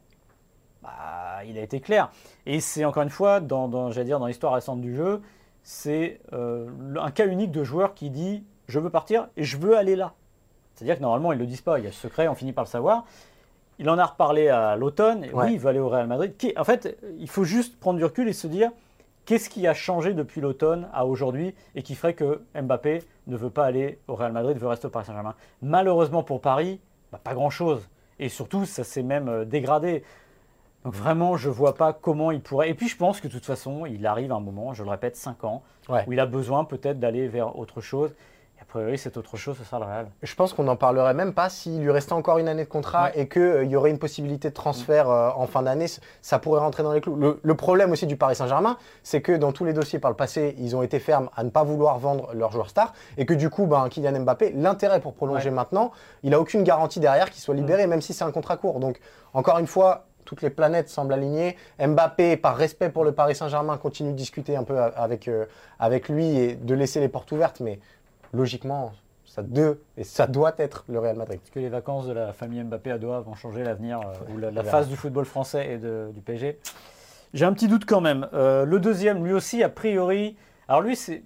[0.82, 2.10] Bah, il a été clair.
[2.46, 5.20] Et c'est encore une fois, dans, dans dire, dans l'histoire récente du jeu,
[5.62, 6.68] c'est euh,
[6.98, 10.14] un cas unique de joueur qui dit je veux partir et je veux aller là.
[10.74, 12.52] C'est-à-dire que normalement, ils ne le disent pas, il y a ce secret, on finit
[12.52, 13.04] par le savoir.
[13.78, 15.26] Il en a reparlé à l'automne.
[15.32, 16.34] Oui, il veut aller au Real Madrid.
[16.56, 18.70] En fait, il faut juste prendre du recul et se dire
[19.24, 23.50] qu'est-ce qui a changé depuis l'automne à aujourd'hui et qui ferait que Mbappé ne veut
[23.50, 25.34] pas aller au Real Madrid, veut rester au Paris Saint-Germain?
[25.62, 27.88] Malheureusement pour Paris, bah, pas grand-chose.
[28.18, 30.04] Et surtout, ça s'est même euh, dégradé.
[30.84, 32.70] Donc vraiment, je ne vois pas comment il pourrait.
[32.70, 35.16] Et puis je pense que de toute façon, il arrive un moment, je le répète,
[35.16, 38.14] 5 ans, où il a besoin peut-être d'aller vers autre chose
[38.74, 40.06] priori, c'est autre chose, ce sera le Real.
[40.20, 43.14] Je pense qu'on n'en parlerait même pas s'il lui restait encore une année de contrat
[43.14, 45.86] et qu'il euh, y aurait une possibilité de transfert euh, en fin d'année.
[46.22, 47.16] Ça pourrait rentrer dans les clous.
[47.40, 50.56] Le, problème aussi du Paris Saint-Germain, c'est que dans tous les dossiers par le passé,
[50.58, 53.48] ils ont été fermes à ne pas vouloir vendre leurs joueurs stars et que du
[53.48, 55.92] coup, ben, Kylian Mbappé, l'intérêt pour prolonger maintenant,
[56.24, 57.90] il n'a aucune garantie derrière qu'il soit libéré, mm.
[57.90, 58.80] même si c'est un contrat court.
[58.80, 58.98] Donc,
[59.34, 61.56] encore une fois, toutes les planètes semblent alignées.
[61.78, 65.46] Mbappé, par respect pour le Paris Saint-Germain, continue de discuter un peu avec, euh,
[65.78, 67.60] avec lui et de laisser les portes ouvertes.
[67.60, 67.78] Mais
[68.34, 68.92] logiquement,
[69.24, 71.40] ça, doit, et ça doit être le Real Madrid.
[71.42, 74.38] Est-ce que les vacances de la famille Mbappé à Doha vont changer l'avenir euh, ou
[74.38, 76.58] la, phase du football français et du PSG
[77.32, 78.28] J'ai un petit doute quand même.
[78.32, 80.36] Euh, le deuxième, lui aussi, a priori.
[80.68, 81.22] Alors lui, c'est.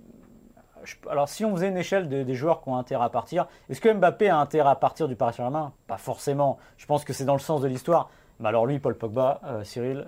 [1.10, 3.92] Alors si on faisait une échelle des joueurs qui ont intérêt à partir, est-ce que
[3.92, 5.72] Mbappé a intérêt à partir du Paris Saint-Germain?
[5.86, 6.58] Pas forcément.
[6.78, 8.08] Je pense que c'est dans le sens de l'histoire.
[8.40, 10.06] Mais alors lui, Paul Pogba, euh, Cyril,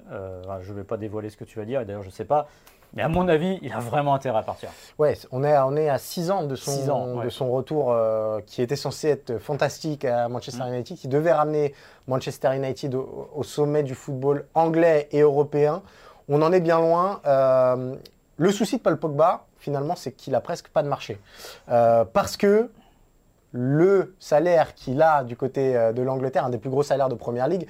[0.60, 2.24] je ne vais pas dévoiler ce que tu vas dire, et d'ailleurs je ne sais
[2.24, 2.46] pas,
[2.94, 4.70] mais à mon avis, il a vraiment intérêt à partir.
[4.98, 8.62] Ouais, on est, on est à 6 ans de son, de son retour euh, qui
[8.62, 10.74] était censé être fantastique à Manchester mm.
[10.74, 11.74] United, qui devait ramener
[12.08, 15.82] Manchester United au, sommet du football anglais et européen.
[16.28, 17.20] On en est bien loin.
[17.26, 17.94] Euh,
[18.36, 21.20] le souci de Paul Pogba, finalement, c'est qu'il a presque pas de marché.
[21.68, 22.70] Euh, parce que
[23.52, 27.48] le salaire qu'il a du côté de l'Angleterre, un des plus gros salaires de Première
[27.48, 27.66] Ligue,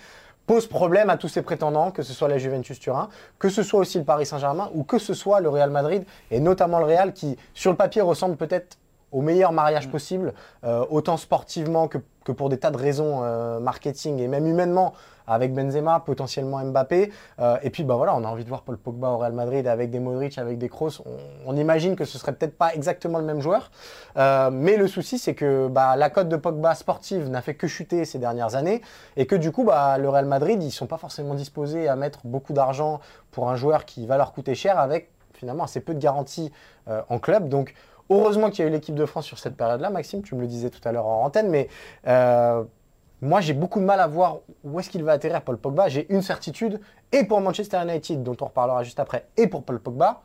[0.50, 3.08] pose problème à tous ses prétendants, que ce soit la Juventus Turin,
[3.38, 6.40] que ce soit aussi le Paris Saint-Germain ou que ce soit le Real Madrid, et
[6.40, 8.76] notamment le Real qui, sur le papier, ressemble peut-être
[9.12, 9.90] au meilleur mariage mm.
[9.92, 10.34] possible,
[10.64, 11.98] euh, autant sportivement que,
[12.32, 14.92] pour des tas de raisons euh, marketing et même humainement,
[15.30, 17.12] avec Benzema, potentiellement Mbappé.
[17.38, 19.66] Euh, et puis bah voilà, on a envie de voir Paul Pogba au Real Madrid
[19.66, 21.02] avec des Modric, avec des Kroos.
[21.46, 23.70] On, imagine que ce serait peut-être pas exactement le même joueur,
[24.16, 28.06] mais le souci c'est que bah, la cote de Pogba sportive n'a fait que chuter
[28.06, 28.80] ces dernières années
[29.16, 32.20] et que du coup bah, le Real Madrid ils sont pas forcément disposés à mettre
[32.24, 35.98] beaucoup d'argent pour un joueur qui va leur coûter cher avec finalement assez peu de
[35.98, 36.50] garanties
[36.86, 37.48] en club.
[37.48, 37.74] Donc
[38.10, 40.48] Heureusement qu'il y a eu l'équipe de France sur cette période-là, Maxime, tu me le
[40.48, 41.68] disais tout à l'heure en antenne, mais
[42.08, 42.64] euh,
[43.22, 45.88] moi j'ai beaucoup de mal à voir où est-ce qu'il va atterrir Paul Pogba.
[45.88, 46.80] J'ai une certitude,
[47.12, 50.22] et pour Manchester United, dont on reparlera juste après, et pour Paul Pogba,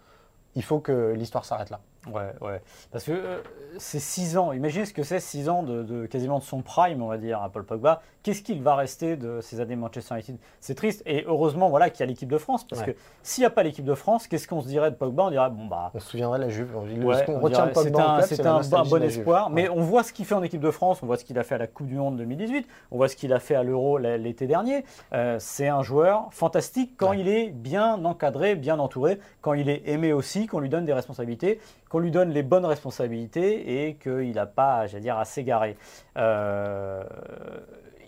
[0.56, 1.80] il faut que l'histoire s'arrête là.
[2.08, 2.62] Ouais, ouais.
[2.92, 3.42] Parce que euh,
[3.78, 4.52] c'est 6 ans.
[4.54, 7.50] Imaginez ce que c'est 6 ans de, quasiment de son prime, on va dire, à
[7.50, 8.02] Paul Pogba.
[8.24, 10.38] Qu'est-ce qu'il va rester de ces années Manchester United?
[10.60, 11.04] C'est triste.
[11.06, 12.66] Et heureusement, voilà, qu'il y a l'équipe de France.
[12.68, 12.92] Parce que
[13.22, 15.24] s'il n'y a pas l'équipe de France, qu'est-ce qu'on se dirait de Pogba?
[15.24, 15.92] On dirait, bon, bah.
[15.94, 16.76] On se souviendrait de la Juve.
[16.76, 19.50] on, retient Pogba C'est un, bon espoir.
[19.50, 21.00] Mais on voit ce qu'il fait en équipe de France.
[21.04, 22.68] On voit ce qu'il a fait à la Coupe du Monde 2018.
[22.92, 24.86] On voit ce qu'il a fait à l'Euro l'été dernier.
[25.14, 29.84] Euh, c'est un joueur fantastique quand il est bien encadré, bien entouré, quand il est
[29.88, 31.60] aimé aussi, qu'on lui donne des responsabilités
[31.96, 35.78] qu'on lui donne les bonnes responsabilités et qu'il n'a pas, j'allais dire, à s'égarer.
[36.18, 37.02] Euh,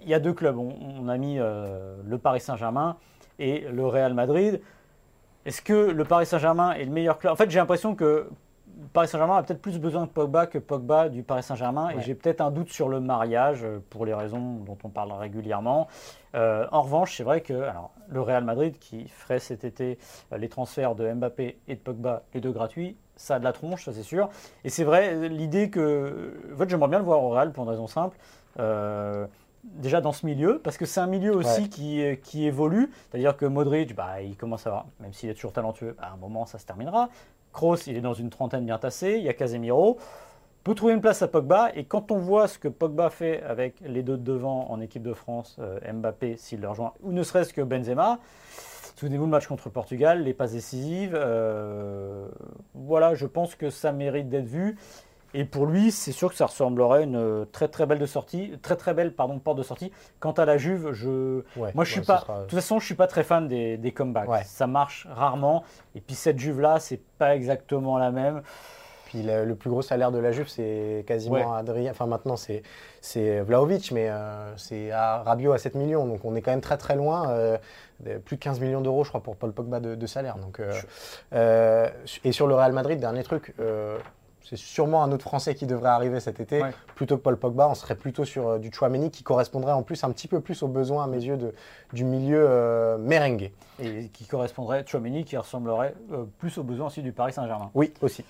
[0.04, 0.58] il y a deux clubs.
[0.58, 2.98] On, a mis euh, le Paris Saint-Germain
[3.40, 4.60] et le Real Madrid.
[5.46, 7.32] Est-ce que le Paris Saint-Germain est le meilleur club?
[7.32, 8.28] En fait, j'ai l'impression que
[8.94, 11.90] Paris Saint-Germain a peut-être plus besoin de Pogba que Pogba du Paris Saint-Germain.
[11.90, 15.12] Et j'ai peut-être un doute sur le mariage euh, pour les raisons dont on parle
[15.14, 15.88] régulièrement.
[16.36, 19.98] Euh, en revanche, c'est vrai que alors, le Real Madrid, qui ferait cet été
[20.34, 23.54] euh, les transferts de Mbappé et de Pogba, les deux gratuits, ça a de la
[23.54, 24.30] tronche, ça c'est sûr.
[24.64, 26.34] Et c'est vrai, l'idée que.
[26.54, 28.18] En fait, j'aimerais bien le voir au Real pour une raison simple.
[28.60, 29.26] Euh,
[29.64, 31.68] déjà dans ce milieu, parce que c'est un milieu aussi Ouais.
[31.68, 32.90] qui, qui évolue.
[33.10, 36.18] C'est-à-dire que Modric, bah, il commence à avoir, même s'il est toujours talentueux, à un
[36.18, 37.10] moment ça se terminera.
[37.58, 39.16] Kroos, il est dans une trentaine bien tassée.
[39.18, 39.98] Il y a Casemiro.
[40.64, 41.72] peut trouver une place à Pogba.
[41.74, 45.02] Et quand on voit ce que Pogba fait avec les deux de devant en équipe
[45.02, 48.20] de France, euh, Mbappé s'il le rejoint, ou ne serait-ce que Benzema,
[48.96, 51.16] souvenez-vous le match contre Portugal, les passes décisives.
[51.16, 52.28] euh,
[52.76, 54.78] voilà, je pense que ça mérite d'être vu.
[55.34, 58.54] Et pour lui, c'est sûr que ça ressemblerait à une très très belle de sortie,
[58.62, 59.92] très très belle pardon porte de sortie.
[60.20, 62.20] Quant à la Juve, je Ouais, moi, je suis ouais, pas.
[62.22, 64.30] sera- De toute façon, je suis pas très fan des, des comebacks.
[64.30, 64.44] Ouais.
[64.46, 65.64] Ça marche rarement.
[65.96, 68.42] Et puis cette Juve là, c'est pas exactement la même.
[69.06, 71.58] Puis le, le plus gros salaire de la Juve, c'est quasiment Ouais.
[71.60, 71.92] Adrien.
[71.92, 72.62] Enfin, maintenant, c'est,
[73.00, 76.06] c'est Vlaovic, mais euh, c'est à Rabiot à 7 millions.
[76.06, 77.30] Donc, on est quand même très, très loin.
[77.30, 77.58] euh,
[78.26, 80.36] plus de 15 millions d'euros, je crois, pour Paul Pogba de, de salaire.
[80.38, 80.74] Donc, euh,
[81.34, 81.88] euh,
[82.26, 83.54] et sur le Real Madrid, dernier truc.
[84.50, 86.62] C'est sûrement un autre Français qui devrait arriver cet été.
[86.62, 86.72] Ouais.
[86.96, 90.04] Plutôt que Paul Pogba, on serait plutôt sur euh, du Chouameni qui correspondrait en plus
[90.04, 91.54] un petit peu plus aux besoins, à mes yeux, de,
[91.92, 93.52] du milieu euh, merengue.
[93.80, 97.72] Et qui correspondrait, Chouameni, qui ressemblerait euh, plus aux besoins aussi du Paris Saint-Germain.
[97.74, 98.24] Oui, aussi.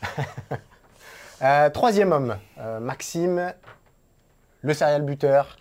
[1.73, 2.35] Troisième homme,
[2.81, 3.53] Maxime,
[4.63, 5.55] le serial buteur.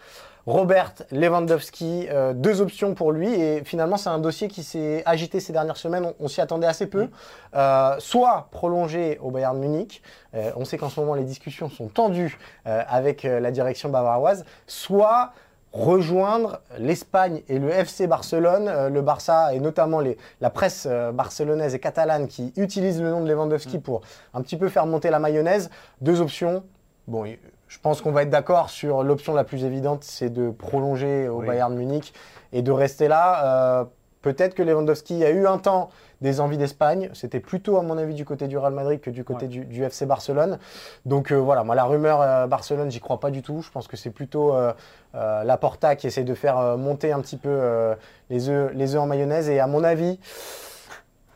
[0.46, 3.32] Robert Lewandowski, euh, deux options pour lui.
[3.34, 6.04] Et finalement, c'est un dossier qui s'est agité ces dernières semaines.
[6.04, 7.08] On, on s'y attendait assez peu.
[7.54, 10.02] Euh, soit prolongé au Bayern Munich.
[10.34, 13.88] Euh, on sait qu'en ce moment, les discussions sont tendues euh, avec euh, la direction
[13.88, 14.44] bavaroise.
[14.68, 15.32] Soit
[15.72, 21.12] rejoindre l'Espagne et le FC Barcelone, euh, le Barça et notamment les- la presse euh,
[21.12, 24.00] barcelonaise et catalane qui utilisent le nom de Lewandowski pour
[24.32, 25.68] un petit peu faire monter la mayonnaise.
[26.00, 26.62] Deux options.
[27.08, 27.24] Bon,
[27.68, 31.40] je pense qu'on va être d'accord sur l'option la plus évidente, c'est de prolonger au
[31.40, 31.46] Oui.
[31.46, 32.12] Bayern Munich
[32.52, 33.80] et de rester là.
[33.80, 33.84] Euh,
[34.22, 35.88] Peut-être que Lewandowski a eu un temps
[36.20, 37.10] des envies d'Espagne.
[37.12, 39.48] C'était plutôt, à mon avis, du côté du Real Madrid que du côté Ouais.
[39.52, 40.58] du, du FC Barcelone.
[41.04, 43.62] Donc euh, voilà, moi, la rumeur euh, Barcelone, j'y crois pas du tout.
[43.62, 44.72] Je pense que c'est plutôt euh,
[45.14, 47.94] euh, Laporta qui essaie de faire euh, monter un petit peu euh,
[48.28, 49.48] les, œufs, les œufs en mayonnaise.
[49.48, 50.18] Et à mon avis,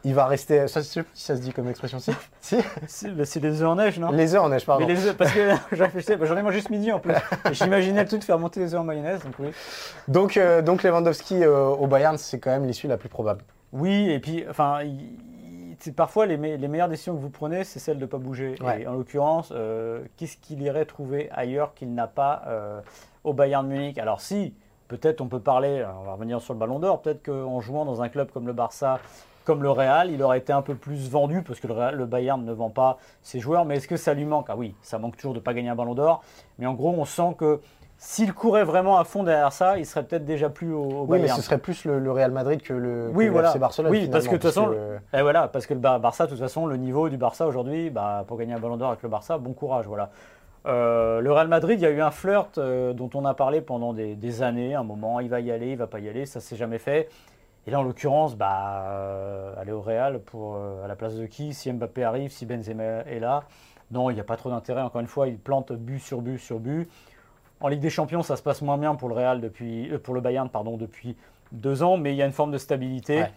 [0.04, 0.66] il va rester.
[0.68, 1.98] Ça, je sais pas si ça se dit comme expression.
[1.98, 4.10] Si, si C'est bah, c'est des œufs en neige, non?
[4.12, 4.86] Les œufs en neige, pardon.
[4.86, 5.50] Mais les œufs, parce que
[6.26, 7.12] j'en ai mangé ce midi en plus.
[7.52, 9.50] J'imaginais truc de faire monter les œufs en mayonnaise, donc oui.
[10.08, 13.42] Donc, euh, donc Lewandowski euh, au Bayern, c'est quand même l'issue la plus probable.
[13.72, 14.80] Oui, et puis, enfin,
[15.96, 18.54] parfois les, me- les meilleures décisions que vous prenez, c'est celle de ne pas bouger.
[18.62, 18.82] Ouais.
[18.82, 22.80] Et en l'occurrence, euh, qu'est-ce qu'il irait trouver ailleurs qu'il n'a pas euh,
[23.24, 23.98] au Bayern Munich?
[23.98, 24.54] Alors si,
[24.88, 28.02] peut-être on peut parler, on va revenir sur le Ballon d'Or, peut-être qu'en jouant dans
[28.02, 28.98] un club comme le Barça,
[29.50, 32.06] comme le Real, il aurait été un peu plus vendu, parce que le, Real- le
[32.06, 34.46] Bayern ne vend pas ses joueurs, mais est-ce que ça lui manque?
[34.48, 36.22] Ah oui, ça manque toujours de ne pas gagner un Ballon d'Or,
[36.60, 37.58] mais en gros, on sent que
[37.98, 41.06] s'il courait vraiment à fond derrière ça, il serait peut-être déjà plus au, au Oui,
[41.18, 41.36] mais Bayern.
[41.36, 43.48] ce serait plus le, le Real Madrid que le, Oui, que le voilà.
[43.48, 43.90] FC Barcelone.
[43.90, 46.30] Oui, parce que de toute façon, que- Et voilà, parce que le Bar- Barça, de
[46.30, 49.08] toute façon, le niveau du Barça aujourd'hui, bah, pour gagner un ballon d'or avec le
[49.08, 49.86] Barça, bon courage.
[49.88, 50.10] Voilà.
[50.66, 53.60] Euh, le Real Madrid, il y a eu un flirt euh, dont on a parlé
[53.62, 54.76] pendant des, des années.
[54.76, 57.08] Un moment, il va y aller, il va pas y aller, ça s'est jamais fait.
[57.66, 61.26] Et là, en l'occurrence, bah, euh, aller au Real pour, euh, à la place de
[61.26, 61.52] qui?
[61.54, 63.44] Si Mbappé arrive, si Benzema est là.
[63.90, 64.82] Non, il n'y a pas trop d'intérêt.
[64.82, 66.88] Encore une fois, il plante but sur but sur but.
[67.60, 70.14] En Ligue des Champions, ça se passe moins bien pour le Real depuis, euh, pour
[70.14, 71.16] le Bayern, pardon, depuis
[71.52, 73.18] deux ans, mais il y a une forme de stabilité.
[73.22, 73.32] Ouais.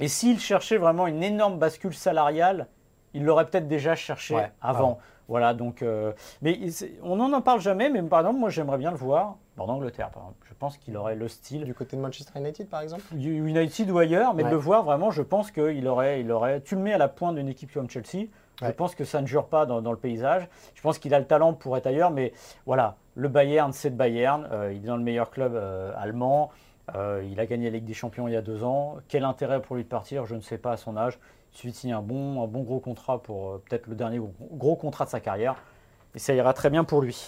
[0.00, 2.66] Et s'il cherchait vraiment une énorme bascule salariale,
[3.14, 4.92] il l'aurait peut-être déjà cherché Ouais, avant.
[4.92, 4.96] ouais.
[5.28, 6.58] Voilà, donc, euh, mais
[7.02, 10.10] on n'en en parle jamais, mais par exemple, moi j'aimerais bien le voir en Angleterre.
[10.10, 10.46] Par exemple.
[10.48, 13.02] Je pense qu'il aurait le style Du côté de Manchester United, par exemple?
[13.14, 14.48] United ou ailleurs, mais Ouais.
[14.50, 16.60] de le voir vraiment, je pense qu'il aurait, il aurait.
[16.62, 18.26] Tu le mets à la pointe d'une équipe comme Chelsea.
[18.60, 20.48] Je pense que ça ne jure pas dans, dans le paysage.
[20.74, 22.32] Je pense qu'il a le talent pour être ailleurs, mais
[22.64, 24.48] voilà, le Bayern, c'est le Bayern.
[24.52, 26.50] Euh, il est dans le meilleur club euh, allemand.
[26.94, 28.96] Euh, il a gagné la Ligue des Champions il y a deux ans.
[29.08, 30.26] Quel intérêt pour lui de partir?
[30.26, 31.18] Je ne sais pas à son âge.
[31.52, 34.32] Il suffit de signer un bon, un bon gros contrat pour peut-être le dernier gros,
[34.52, 35.56] gros contrat de sa carrière.
[36.14, 37.26] Et ça ira très bien pour lui.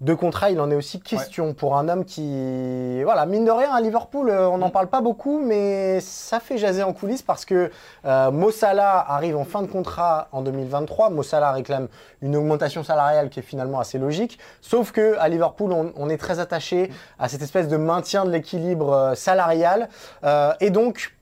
[0.00, 3.72] De contrat, il en est aussi question pour un homme qui, voilà, mine de rien,
[3.72, 4.72] à Liverpool, euh, on n'en Mm.
[4.72, 7.70] parle pas beaucoup, mais ça fait jaser en coulisses parce que
[8.04, 11.10] euh, Mo Salah arrive en fin de contrat en 2023.
[11.10, 11.88] Mo Salah réclame
[12.22, 16.18] une augmentation salariale qui est finalement assez logique, sauf que à Liverpool, on, on est
[16.18, 19.88] très attaché à cette espèce de maintien de l'équilibre euh, salarial,
[20.24, 21.14] Euh, et donc.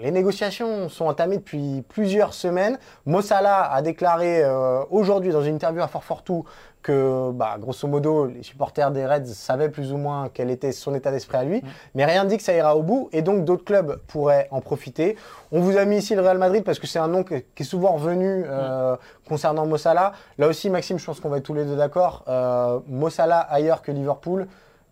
[0.00, 2.78] Les négociations sont entamées depuis plusieurs semaines.
[3.06, 6.44] Mossala a déclaré euh, aujourd'hui dans une interview à Forfortou
[6.82, 10.94] que, bah, grosso modo, les supporters des Reds savaient plus ou moins quel était son
[10.94, 11.66] état d'esprit à lui, mm.
[11.94, 14.60] mais rien ne dit que ça ira au bout, et donc d'autres clubs pourraient en
[14.60, 15.16] profiter.
[15.50, 17.64] On vous a mis ici le Real Madrid parce que c'est un nom qui est
[17.64, 18.98] souvent revenu euh, mm.
[19.28, 20.12] concernant Mossala.
[20.36, 22.22] Là aussi, Maxime, je pense qu'on va être tous les deux d'accord.
[22.28, 24.46] Euh, Mossala ailleurs que Liverpool,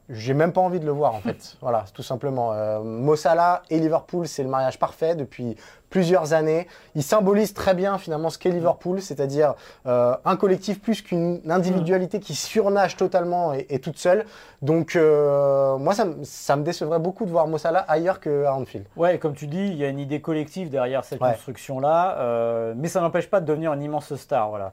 [0.09, 1.57] j'ai même pas envie de le voir en fait.
[1.61, 2.53] voilà, tout simplement.
[2.53, 5.57] Euh, Mossala et Liverpool, c'est le mariage parfait depuis
[5.91, 6.67] plusieurs années.
[6.95, 9.55] Il symbolise très bien finalement ce qu'est Liverpool, c'est-à-dire
[9.87, 14.25] euh, un collectif plus qu'une individualité qui surnage totalement et, toute seule.
[14.63, 18.87] Donc euh, moi, ça, me décevrait beaucoup de voir Mossala ailleurs qu'à Anfield.
[18.97, 23.01] Ouais, comme tu dis, il y a une idée collective derrière cette construction-là, mais ça
[23.01, 24.49] n'empêche pas de devenir une immense star.
[24.49, 24.73] Voilà.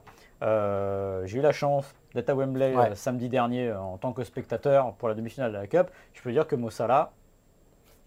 [1.26, 4.92] J'ai eu la chance d'être à Wembley euh, samedi dernier euh, en tant que spectateur
[4.94, 7.12] pour la demi-finale de la Cup, je peux dire que Mossala,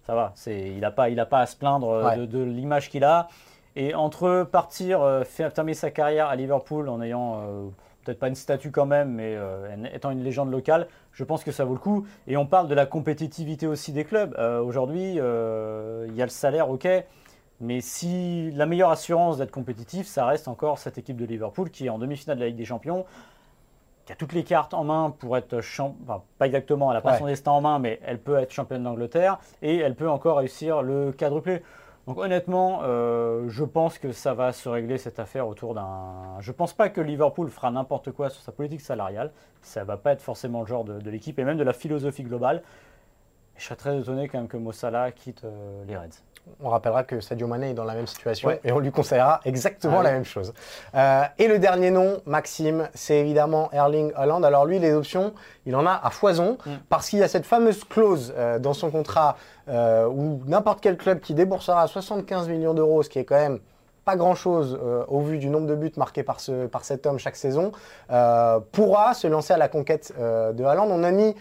[0.05, 3.27] ça va, il n'a pas, pas à se plaindre euh, de, l'image qu'il a.
[3.75, 7.41] Et entre partir, faire terminer sa carrière à Liverpool en ayant
[8.05, 9.35] peut-être pas une statue quand même, mais
[9.91, 12.05] étant une légende locale, je pense que ça vaut le coup.
[12.27, 14.37] Et on parle de la compétitivité aussi des clubs.
[14.63, 16.87] Aujourd'hui, il y a le salaire, ok.
[17.61, 21.85] Mais si la meilleure assurance d'être compétitif, ça reste encore cette équipe de Liverpool qui
[21.85, 23.05] est en demi-finale de la Ligue des Champions,
[24.05, 27.01] qui a toutes les cartes en main pour être champion, enfin, pas exactement, elle n'a
[27.01, 30.37] pas son destin en main, mais elle peut être championne d'Angleterre et elle peut encore
[30.37, 31.61] réussir le quadruplé.
[32.05, 36.37] Donc honnêtement, euh, je pense que ça va se régler cette affaire autour d'un.
[36.41, 39.31] Je pense pas que Liverpool fera n'importe quoi sur sa politique salariale.
[39.61, 42.61] Ça va pas être forcément le genre de, l'équipe et même de la philosophie globale.
[43.55, 46.23] Je serais très étonné quand même que Mossala quitte euh, les Reds
[46.61, 49.99] on rappellera que Sadio Mané est dans la même situation et on lui conseillera exactement
[49.99, 50.53] ah la même chose.
[50.95, 54.43] Euh, et le dernier nom, Maxime, c'est évidemment Erling Holland.
[54.43, 55.33] Alors lui, les options,
[55.65, 56.71] il en a à foison mm.
[56.89, 59.37] parce qu'il y a cette fameuse clause euh, dans son contrat
[59.69, 63.59] euh, où n'importe quel club qui déboursera 75 millions d'euros, ce qui est quand même
[64.05, 64.77] pas grand-chose
[65.07, 67.71] au vu du nombre de buts marqués par, ce, par cet homme chaque saison,
[68.73, 70.89] pourra se lancer à la conquête de Haaland.
[70.89, 71.33] On a mis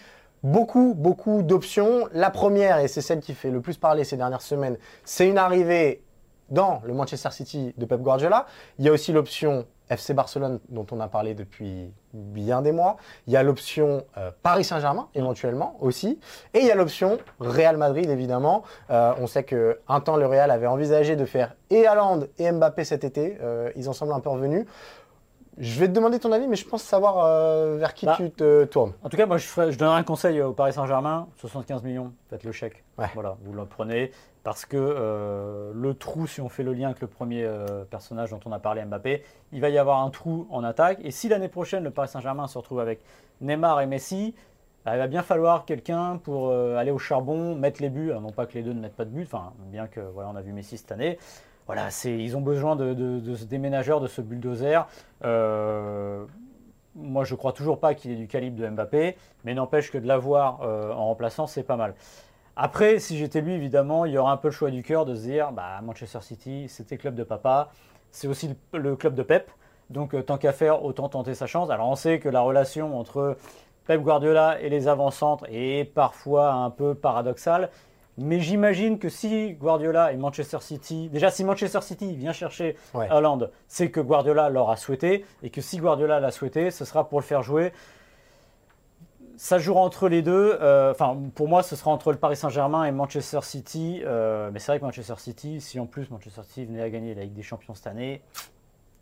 [0.42, 2.08] beaucoup, beaucoup d'options.
[2.12, 5.38] La première, et c'est celle qui fait le plus parler ces dernières semaines, c'est une
[5.38, 6.02] arrivée
[6.50, 8.46] dans le Manchester City de Pep Guardiola.
[8.78, 12.96] Il y a aussi l'option FC Barcelone dont on a parlé depuis bien des mois.
[13.26, 16.18] Il y a l'option euh, Paris Saint-Germain éventuellement aussi.
[16.54, 18.62] Et il y a l'option Real Madrid évidemment.
[18.90, 22.84] Euh, on sait qu'un temps le Real avait envisagé de faire et Haaland et Mbappé
[22.84, 23.38] cet été.
[23.40, 24.66] Euh, ils en semblent un peu revenus.
[25.58, 28.30] Je vais te demander ton avis, mais je pense savoir euh, vers qui bah, tu
[28.30, 28.92] te tournes.
[29.02, 32.44] En tout cas, moi, je, je donnerais un conseil au Paris Saint-Germain 75 millions, faites
[32.44, 32.84] le chèque.
[33.14, 34.10] Voilà, vous le prenez.
[34.44, 38.30] Parce que euh, le trou, si on fait le lien avec le premier euh, personnage
[38.30, 40.98] dont on a parlé, Mbappé, il va y avoir un trou en attaque.
[41.04, 43.04] Et si l'année prochaine, le Paris Saint-Germain se retrouve avec
[43.40, 44.34] Neymar et Messi,
[44.84, 48.10] bah, il va bien falloir quelqu'un pour aller au charbon, mettre les buts.
[48.20, 50.34] non pas que les deux ne mettent pas de buts, enfin, bien que voilà, on
[50.34, 51.18] a vu Messi cette année
[51.72, 54.86] voilà, ils ont besoin de, ce déménageur, de ce bulldozer.
[55.24, 56.26] Euh,
[56.94, 60.06] moi, je crois toujours pas qu'il est du calibre de Mbappé, mais n'empêche que de
[60.06, 61.94] l'avoir euh, en remplaçant, c'est pas mal.
[62.56, 65.14] Après, si j'étais lui, évidemment, il y aurait un peu le choix du cœur de
[65.14, 67.70] se dire, bah, Manchester City, c'était club de papa,
[68.10, 69.50] c'est aussi le, club de Pep,
[69.88, 71.70] donc euh, tant qu'à faire, autant tenter sa chance.
[71.70, 73.38] Alors on sait que la relation entre
[73.86, 77.70] Pep Guardiola et les avant-centres est parfois un peu paradoxale,
[78.22, 83.50] mais j'imagine que si Guardiola et Manchester City, déjà si Manchester City vient chercher Hollande,
[83.68, 87.24] c'est que Guardiola l'aura souhaité, et que si Guardiola l'a souhaité, ce sera pour le
[87.24, 87.72] faire jouer.
[89.36, 90.56] Ça jouera entre les deux.
[90.60, 94.00] Euh, enfin, pour moi, ce sera entre le Paris Saint-Germain et Manchester City.
[94.04, 97.14] Euh, mais c'est vrai que Manchester City, si en plus Manchester City venait à gagner
[97.14, 98.22] la Ligue des Champions cette année,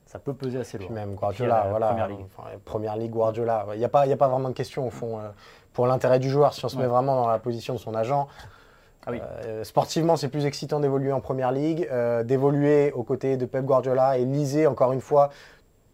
[0.06, 0.92] ça peut peser assez lourd.
[0.92, 1.88] même Guardiola, voilà.
[1.88, 2.26] Première Ligue.
[2.64, 3.66] première Ligue, Guardiola.
[3.74, 5.28] Il n'y a, pas, a pas vraiment de question au fond euh,
[5.72, 6.54] pour l'intérêt du joueur.
[6.54, 8.26] Si on se met vraiment dans la position de son agent,
[9.06, 13.46] ah euh, sportivement, c'est plus excitant d'évoluer en première ligue, euh, d'évoluer aux côtés de
[13.46, 15.30] Pep Guardiola et lisez encore une fois.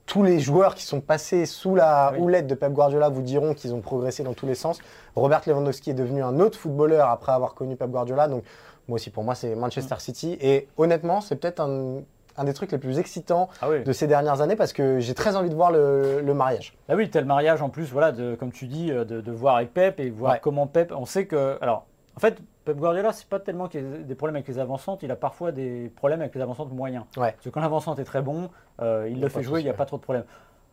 [0.07, 3.55] Tous les joueurs qui sont passés sous la ah houlette de Pep Guardiola vous diront
[3.55, 4.79] qu'ils ont progressé dans tous les sens.
[5.17, 8.29] Robert Lewandowski est devenu un autre footballeur après avoir connu Pep Guardiola.
[8.29, 8.45] Donc,
[8.87, 10.39] moi aussi, pour moi, c'est Manchester City.
[10.41, 14.55] Et honnêtement, c'est peut-être un, des trucs les plus excitants ah de ces dernières années
[14.55, 16.77] parce que j'ai très envie de voir le, mariage.
[16.89, 19.99] Ah oui, tel mariage en plus, voilà, comme tu dis, euh, de, voir avec Pep
[19.99, 20.93] et voir comment Pep.
[20.97, 21.59] On sait que.
[21.61, 21.85] Alors,
[22.17, 25.11] en fait, Pep Guardiola, c'est pas tellement qu'il a des problèmes avec les avancantes, il
[25.11, 27.05] a parfois des problèmes avec les avancantes moyens.
[27.33, 28.49] Parce que quand l'avancante est très bon,
[28.81, 30.25] euh, il, le fait jouer, il n'y a pas trop de problèmes.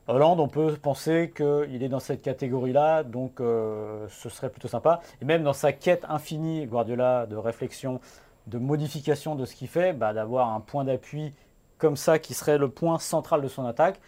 [0.07, 5.01] Hollande, on peut penser qu'il est dans cette catégorie-là, donc euh, ce serait plutôt sympa.
[5.21, 7.99] Et même dans sa quête infinie, Guardiola, de réflexion,
[8.47, 11.33] de modification de ce qu'il fait, bah, d'avoir un point d'appui
[11.77, 13.99] comme ça qui serait le point central de son attaque,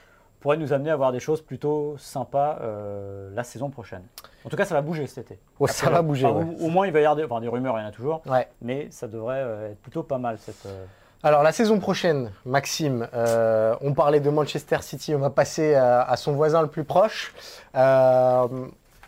[0.46, 4.04] pourrait nous amener à voir des choses plutôt sympas euh, la saison prochaine.
[4.46, 5.40] En tout cas, ça va bouger cet été.
[5.60, 6.28] Oh, ça va bouger.
[6.28, 6.56] Enfin, ouais.
[6.62, 7.92] au, au moins, il va y avoir des, enfin, des rumeurs, il y en a
[7.92, 8.48] toujours, Ouais.
[8.62, 10.68] mais ça devrait euh, être plutôt pas mal cette.
[10.68, 10.86] euh,
[11.24, 16.04] Alors la saison prochaine, Maxime, euh, on parlait de Manchester City, on va passer à,
[16.04, 17.34] à son voisin le plus proche.
[17.76, 18.46] Euh,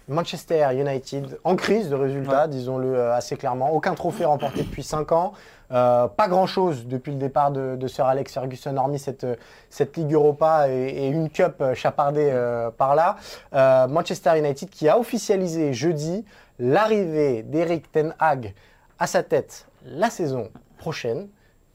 [0.07, 2.47] Manchester United en crise de résultats, Ouais.
[2.49, 3.71] disons-le euh, assez clairement.
[3.71, 5.33] Aucun trophée remporté depuis 5 ans.
[5.71, 9.27] Euh, pas grand-chose depuis le départ de, de Sir Alex Ferguson, hormis cette,
[9.69, 13.17] cette Ligue Europa et, et une Cup euh, chapardée euh, par là.
[13.53, 16.23] Euh, Manchester United qui a officialisé jeudi
[16.57, 18.53] l'arrivée d'Eric Ten Hag
[18.99, 21.27] à sa tête la saison prochaine.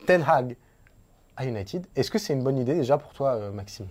[0.07, 0.57] Ten Hag
[1.37, 1.87] à United.
[1.95, 3.87] Est-ce que c'est une bonne idée déjà pour toi, Maxime?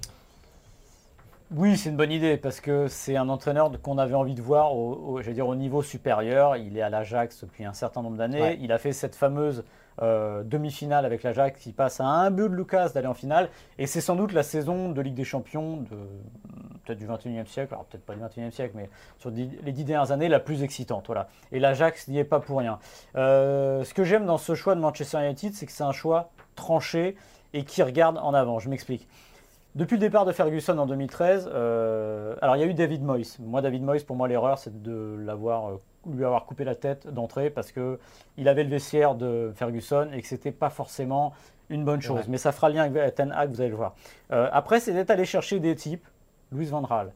[1.54, 4.74] Oui, c'est une bonne idée parce que c'est un entraîneur qu'on avait envie de voir
[4.74, 6.56] au, dire au niveau supérieur.
[6.56, 8.42] Il est à l'Ajax depuis un certain nombre d'années.
[8.42, 8.58] Ouais.
[8.62, 9.66] Il a fait cette fameuse
[10.02, 13.50] euh, demi-finale avec l'Ajax qui passe à un but de Lucas d'aller en finale.
[13.78, 15.98] Et c'est sans doute la saison de Ligue des Champions de
[16.86, 18.90] peut-être du 21e siècle, alors peut-être pas du 21e siècle, mais
[19.20, 21.08] sur les dix dernières années, la plus excitante.
[21.08, 21.28] Voilà.
[21.52, 22.80] Et l'Ajax n'y est pas pour rien.
[23.18, 26.30] Euh, ce que j'aime dans ce choix de Manchester United, c'est que c'est un choix
[26.56, 27.18] tranché
[27.54, 28.60] et qui regarde en avant.
[28.60, 29.06] Je m'explique.
[29.74, 33.38] Depuis le départ de Ferguson en 2013, euh, alors il y a eu David Moyes.
[33.40, 35.78] Moi, David Moyes, pour moi, l'erreur, c'est de l'avoir, euh,
[36.12, 37.98] lui avoir coupé la tête d'entrée parce que
[38.36, 41.32] il avait le vestiaire de Ferguson et que c'était pas forcément
[41.70, 42.18] une bonne chose.
[42.18, 42.26] Ouais.
[42.28, 43.96] Mais ça fera lien avec Ten Hag, vous allez le voir.
[44.34, 46.06] Euh, après, c'est d'être allé chercher des types,
[46.52, 47.14] Luis Van Gaal,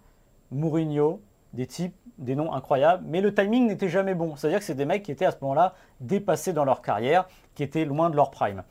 [0.52, 1.20] Mourinho,
[1.52, 4.38] des types, des noms incroyables, mais le timing n'était jamais bon.
[4.38, 7.64] C'est-à-dire que c'est des mecs qui étaient à ce moment-là dépassés dans leur carrière, qui
[7.64, 8.64] étaient loin de leur prime.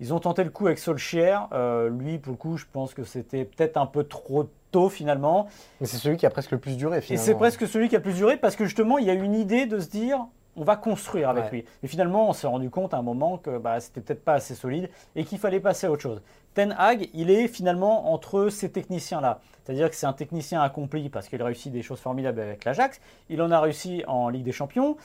[0.00, 1.48] Ils ont tenté le coup avec Solskjaer.
[1.52, 5.46] Euh, lui, pour le coup, je pense que c'était peut-être un peu trop tôt finalement.
[5.80, 7.24] Mais c'est celui qui a presque le plus duré Et finalement.
[7.26, 9.34] c'est presque celui qui a le plus duré parce que justement, il y a une
[9.34, 10.26] idée de se dire
[10.56, 11.50] on va construire avec Ouais.
[11.50, 11.64] lui.
[11.82, 14.54] Et finalement, on s'est rendu compte à un moment que bah, c'était peut-être pas assez
[14.54, 16.20] solide et qu'il fallait passer à autre chose.
[16.54, 19.40] Ten Hag, il est finalement entre ces techniciens-là.
[19.64, 23.00] C'est-à-dire que c'est un technicien accompli parce qu'il réussit des choses formidables avec l'Ajax.
[23.28, 24.96] Il en a réussi en Ligue des Champions.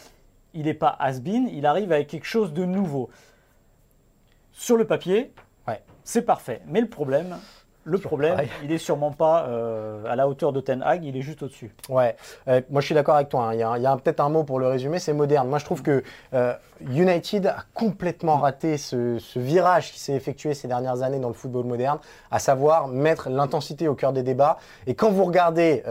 [0.56, 3.10] Il n'est pas has-been, il arrive avec quelque chose de nouveau.
[4.58, 5.34] Sur le papier,
[5.68, 5.82] Ouais.
[6.06, 6.62] c'est parfait.
[6.68, 7.36] Mais le problème,
[7.84, 11.22] le problème, il est sûrement pas euh, à la hauteur de Ten Hag, il est
[11.22, 11.76] juste au-dessus.
[11.90, 12.16] Ouais,
[12.48, 13.50] Euh, moi je suis d'accord avec toi.
[13.50, 13.54] hein.
[13.54, 15.48] Il y a, peut-être un mot pour le résumer, c'est moderne.
[15.50, 16.04] Moi je trouve que
[16.34, 21.28] euh, United a complètement raté ce, ce virage qui s'est effectué ces dernières années dans
[21.28, 22.00] le football moderne,
[22.32, 24.58] à savoir mettre l'intensité au cœur des débats.
[24.88, 25.84] Et quand vous regardez,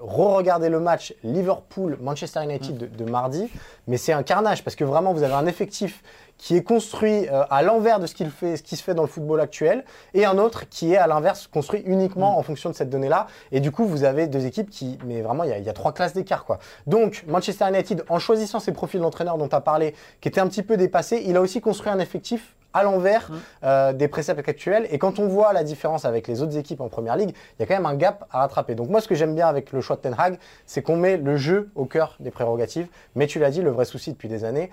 [0.00, 3.50] re-regardez le match Liverpool-Manchester United de, de mardi,
[3.86, 6.02] mais c'est un carnage parce que vraiment vous avez un effectif
[6.44, 9.00] qui est construit euh, à l'envers de ce, qu'il fait, ce qui se fait dans
[9.00, 9.82] le football actuel,
[10.12, 13.28] et un autre qui est à l'inverse construit uniquement en fonction de cette donnée-là.
[13.50, 15.70] Et du coup, vous avez deux équipes qui, mais vraiment, il y a, il y
[15.70, 16.44] a trois classes d'écart.
[16.44, 16.58] quoi.
[16.86, 20.46] Donc, Manchester United, en choisissant ses profils d'entraîneur dont tu as parlé, qui étaient un
[20.46, 23.30] petit peu dépassés, il a aussi construit un effectif à l'envers
[23.62, 24.86] euh, des préceptes actuels.
[24.90, 27.62] Et quand on voit la différence avec les autres équipes en Première Ligue, il y
[27.62, 28.74] a quand même un gap à rattraper.
[28.74, 31.16] Donc moi, ce que j'aime bien avec le choix de Ten Hag, c'est qu'on met
[31.16, 32.88] le jeu au cœur des prérogatives.
[33.14, 34.70] Mais tu l'as dit, le vrai souci depuis des années,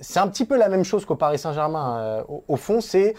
[0.00, 1.98] c'est un petit peu la même chose qu'au Paris Saint-Germain.
[1.98, 3.14] euh, au, au fond, c'est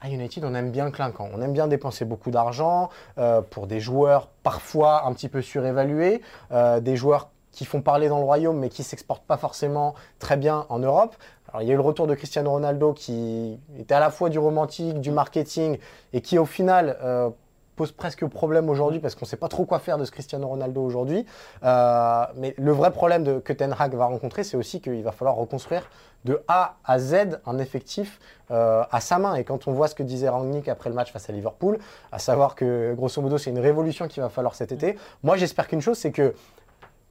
[0.00, 1.28] à United, on aime bien clinquant.
[1.32, 6.20] On aime bien dépenser beaucoup d'argent euh, pour des joueurs parfois un petit peu surévalués,
[6.52, 10.36] euh, des joueurs qui font parler dans le royaume mais qui s'exportent pas forcément très
[10.36, 11.16] bien en Europe.
[11.48, 14.28] Alors, il y a eu le retour de Cristiano Ronaldo qui était à la fois
[14.28, 15.78] du romantique, du marketing
[16.12, 17.30] et qui au final euh,
[17.76, 20.46] pose presque problème aujourd'hui parce qu'on ne sait pas trop quoi faire de ce Cristiano
[20.46, 21.24] Ronaldo aujourd'hui.
[21.64, 25.36] Euh, mais le vrai problème que Ten Hag va rencontrer, c'est aussi qu'il va falloir
[25.36, 25.88] reconstruire
[26.24, 28.18] de A à Z un effectif
[28.50, 29.34] euh, à sa main.
[29.36, 31.78] Et quand on voit ce que disait Rangnick après le match face à Liverpool,
[32.12, 35.68] à savoir que grosso modo c'est une révolution qu'il va falloir cet été, moi j'espère
[35.68, 36.34] qu'une chose, c'est que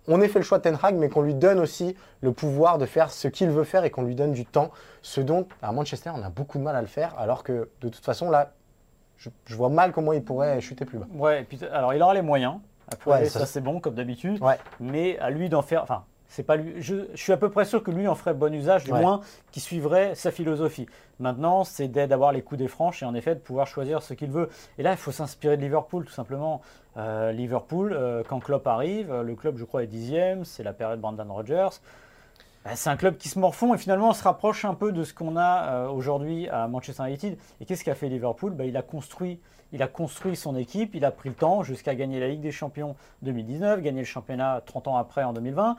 [0.08, 2.78] on ait fait le choix de Ten Hag, mais qu'on lui donne aussi le pouvoir
[2.78, 4.72] de faire ce qu'il veut faire et qu'on lui donne du temps.
[5.02, 7.90] Ce dont, à Manchester, on a beaucoup de mal à le faire, alors que de
[7.90, 8.52] toute façon, là,
[9.18, 11.08] je, je vois mal comment il pourrait chuter plus bas.
[11.14, 12.56] Ouais, et puis, alors il aura les moyens.
[12.92, 14.42] Après, Ouais, ça, ça- c'est bon comme d'habitude.
[14.44, 14.58] Ouais.
[14.80, 15.82] Mais à lui d'en faire.
[15.84, 16.82] Enfin, c'est pas lui.
[16.82, 19.02] Je, je suis à peu près sûr que lui en ferait bon usage, du Ouais.
[19.02, 19.22] moins,
[19.52, 20.88] qui suivrait sa philosophie.
[21.20, 24.32] Maintenant, c'est d'avoir les coups des franches et en effet de pouvoir choisir ce qu'il
[24.32, 24.50] veut.
[24.78, 26.62] Et là, il faut s'inspirer de Liverpool, tout simplement.
[26.98, 30.44] Euh, Liverpool, euh, quand Klopp arrive, euh, le club, je crois, est dixième.
[30.46, 31.70] C'est la période Brandon Rodgers.
[32.66, 35.04] Bah, c'est un club qui se morfond et finalement on se rapproche un peu de
[35.04, 37.38] ce qu'on a aujourd'hui à Manchester United.
[37.62, 38.54] Et qu'est-ce qu'a fait Liverpool?
[38.54, 39.40] Bah, il, a construit,
[39.72, 42.52] il a construit son équipe, il a pris le temps jusqu'à gagner la Ligue des
[42.52, 45.78] Champions 2019, gagner le championnat 30 ans après en 2020.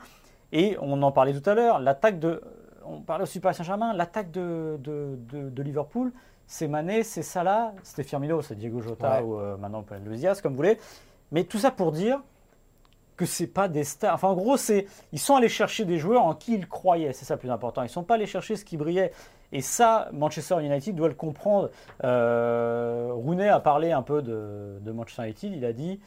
[0.51, 2.41] Et on en parlait tout à l'heure, l'attaque de.
[2.85, 6.13] On parlait aussi Paris Saint-Germain, l'attaque de, de, de- de Liverpool,
[6.45, 9.23] c'est Mané, c'est Salah, c'était Firmino, c'est Diego Jota Ouais.
[9.27, 10.79] ou euh, maintenant Luis Diaz, comme vous voulez.
[11.33, 12.21] Mais tout ça pour dire
[13.17, 14.13] que c'est pas des stars.
[14.13, 17.11] Enfin, en gros, c'est ils sont allés chercher des joueurs en qui ils croyaient.
[17.11, 17.83] C'est ça le plus important.
[17.83, 19.11] Ils sont pas allés chercher ce qui brillait.
[19.51, 21.69] Et ça, Manchester United doit le comprendre.
[22.05, 25.53] Euh, Rooney a parlé un peu de, de, Manchester United.
[25.53, 25.99] Il a dit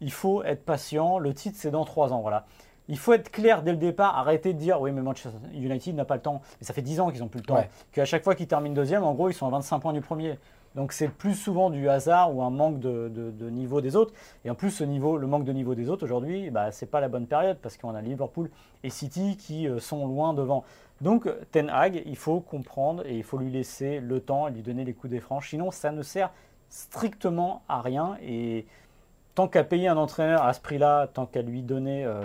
[0.00, 1.18] il faut être patient.
[1.18, 2.20] Le titre, c'est dans trois ans.
[2.22, 2.46] Voilà.
[2.88, 4.16] Il faut être clair dès le départ.
[4.18, 6.40] Arrêter de dire oui, mais Manchester United n'a pas le temps.
[6.60, 7.64] Et ça fait dix ans qu'ils n'ont plus le temps.
[7.92, 10.38] Qu'à chaque fois qu'ils terminent deuxième, en gros, ils sont à 25 points du premier.
[10.76, 14.12] Donc c'est plus souvent du hasard ou un manque de, niveau des autres.
[14.44, 16.90] Et en plus, ce niveau, le manque de niveau des autres aujourd'hui, bah, ce n'est
[16.90, 18.50] pas la bonne période parce qu'on a Liverpool
[18.84, 20.64] et City qui euh, sont loin devant.
[21.00, 24.62] Donc Ten Hag, il faut comprendre et il faut lui laisser le temps et lui
[24.62, 25.50] donner les coups des franches.
[25.50, 26.30] Sinon, ça ne sert
[26.68, 28.18] strictement à rien.
[28.22, 28.66] Et
[29.36, 32.22] tant qu'à payer un entraîneur à ce prix-là, tant qu'à lui donner euh,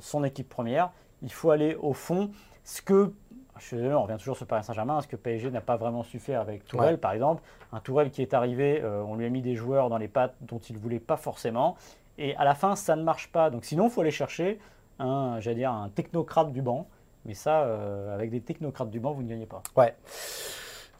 [0.00, 0.90] son équipe première,
[1.20, 2.30] il faut aller au fond.
[2.64, 3.12] Ce que
[3.58, 6.04] je suis désolé, on revient toujours sur Paris Saint-Germain, ce que PSG n'a pas vraiment
[6.04, 7.42] su faire avec Tourelle, par exemple.
[7.72, 10.34] Un Tourelle qui est arrivé, euh, on lui a mis des joueurs dans les pattes
[10.42, 11.76] dont il ne voulait pas forcément.
[12.18, 13.50] Et à la fin, ça ne marche pas.
[13.50, 14.60] Donc sinon, il faut aller chercher
[14.98, 16.86] un, j'allais dire, un technocrate du banc.
[17.24, 19.62] Mais ça, euh, avec des technocrates du banc, vous ne gagnez pas.
[19.76, 19.94] Ouais.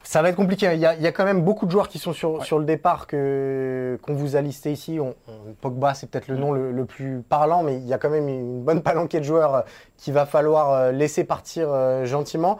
[0.06, 0.70] Ça va être compliqué.
[0.72, 3.98] Il y, a, quand même beaucoup de joueurs qui sont sur, sur le départ que,
[4.02, 5.00] qu'on vous a listé ici.
[5.00, 5.16] On,
[5.60, 8.62] Pogba, c'est peut-être le nom le, plus parlant, mais il y a quand même une
[8.62, 9.60] bonne palanquée de joueurs euh,
[9.96, 12.58] qu'il va falloir euh, laisser partir euh, gentiment.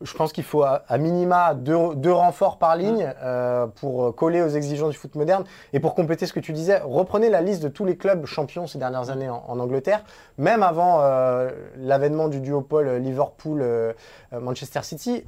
[0.00, 3.12] Je pense qu'il faut à, minima deux, renforts par ligne
[3.74, 5.44] pour coller aux exigences du foot moderne.
[5.74, 8.66] Et pour compléter ce que tu disais, reprenez la liste de tous les clubs champions
[8.66, 10.02] ces dernières années en, en Angleterre,
[10.38, 11.02] même avant
[11.76, 15.24] l'avènement du duopole Liverpool-Manchester City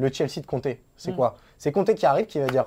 [0.00, 0.68] le Chelsea de Conte.
[0.96, 1.16] C'est mm.
[1.16, 1.36] quoi?
[1.58, 2.66] C'est Conte qui arrive, qui va dire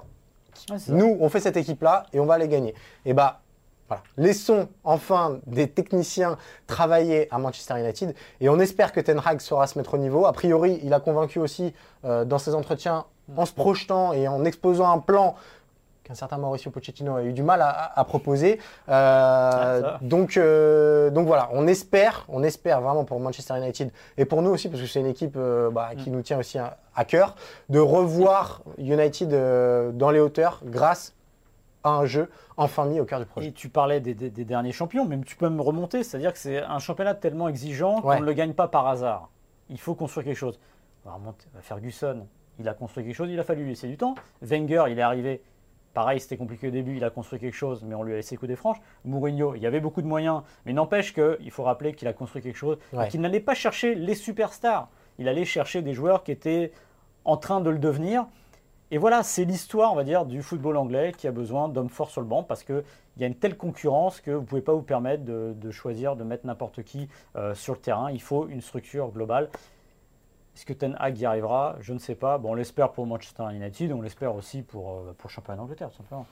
[0.88, 2.74] nous, on fait cette équipe-là et on va les gagner.
[3.06, 3.42] Et bah,
[3.88, 4.04] voilà.
[4.18, 9.68] Laissons enfin des techniciens travailler à Manchester United et on espère que Ten Hag saura
[9.68, 10.26] se mettre au niveau.
[10.26, 11.74] A priori, il a convaincu aussi
[12.06, 13.06] euh, dans ses entretiens
[13.36, 15.36] en se projetant et en exposant un plan
[16.04, 18.60] qu'un certain Mauricio Pochettino a eu du mal à, proposer.
[18.90, 24.42] Euh, donc, euh, donc voilà, on espère, on espère vraiment pour Manchester United et pour
[24.42, 26.14] nous aussi, parce que c'est une équipe euh, bah, qui mm.
[26.14, 27.36] nous tient aussi à, cœur,
[27.70, 29.30] de revoir United
[29.98, 31.16] dans les hauteurs grâce
[31.84, 33.48] à un jeu enfin mis au cœur du projet.
[33.48, 36.80] Et tu parlais des, derniers champions, mais tu peux me remonter, c'est-à-dire que c'est un
[36.80, 39.30] championnat tellement exigeant qu'on ne le gagne pas par hasard.
[39.70, 40.60] Il faut construire quelque chose.
[41.62, 42.28] Ferguson,
[42.60, 44.16] il a construit quelque chose, il a fallu laisser du temps.
[44.42, 45.42] Wenger, il est arrivé,
[45.94, 48.36] Pareil, c'était compliqué au début, il a construit quelque chose, mais on lui a laissé
[48.36, 48.82] coup des franches.
[49.06, 52.42] Mourinho, il y avait beaucoup de moyens, mais n'empêche qu'il faut rappeler qu'il a construit
[52.42, 52.78] quelque chose,
[53.10, 54.90] qu'il n'allait pas chercher les superstars.
[55.20, 56.72] Il allait chercher des joueurs qui étaient
[57.26, 58.26] en train de le devenir.
[58.90, 62.12] Et voilà, c'est l'histoire, on va dire, du football anglais qui a besoin d'hommes forts
[62.12, 62.84] sur le banc parce qu'il
[63.18, 66.24] y a une telle concurrence que vous ne pouvez pas vous permettre de, choisir de
[66.24, 68.12] mettre n'importe qui euh, sur le terrain.
[68.12, 69.50] Il faut une structure globale.
[70.56, 71.76] Est-ce que Ten Hag y arrivera?
[71.80, 72.38] Je ne sais pas.
[72.38, 75.98] Bon, on l'espère pour Manchester United, on l'espère aussi pour, euh, pour championnat d'Angleterre, tout
[75.98, 76.28] simplement.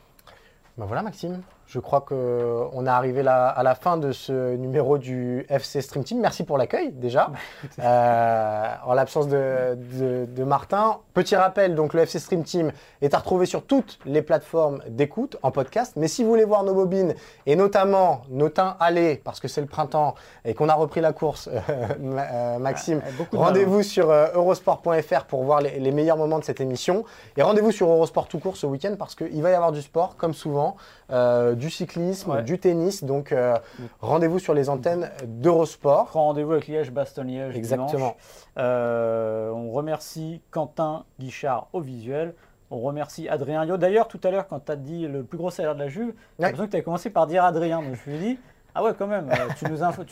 [0.77, 1.41] Ben voilà, Maxime.
[1.71, 6.19] Je crois qu'on est arrivé à la fin de ce numéro du FC Stream Team.
[6.19, 7.31] Merci pour l'accueil déjà.
[7.79, 10.97] Euh, en l'absence de, Martin.
[11.13, 15.37] Petit rappel, donc le FC Stream Team est à retrouver sur toutes les plateformes d'écoute
[15.43, 15.93] en podcast.
[15.95, 17.15] Mais si vous voulez voir nos bobines
[17.45, 21.13] et notamment nos teints allés, parce que c'est le printemps et qu'on a repris la
[21.13, 21.59] course, euh,
[22.01, 23.01] euh, Maxime,
[23.31, 27.05] rendez-vous sur eurosport.fr pour voir les, les, meilleurs moments de cette émission.
[27.37, 30.17] Et rendez-vous sur Eurosport tout court ce week-end parce qu'il va y avoir du sport
[30.17, 30.75] comme souvent
[31.11, 33.03] du cyclisme, du tennis.
[33.03, 33.57] Donc euh,
[33.99, 36.11] rendez-vous sur les antennes d'Eurosport.
[36.13, 37.55] Rendez-vous avec Liège-Bastogne-Liège.
[37.55, 38.15] Exactement.
[38.57, 42.33] Euh, on remercie Quentin Guichard au visuel.
[42.69, 43.77] On remercie Adrien Yo.
[43.77, 46.13] D'ailleurs, tout à l'heure, quand tu as dit le plus gros salaire de la Juve,
[46.39, 47.81] j'ai l'impression que tu as commencé par dire Adrien.
[47.81, 48.39] Donc je me suis dit,
[48.73, 49.65] ah ouais, quand même, euh, tu,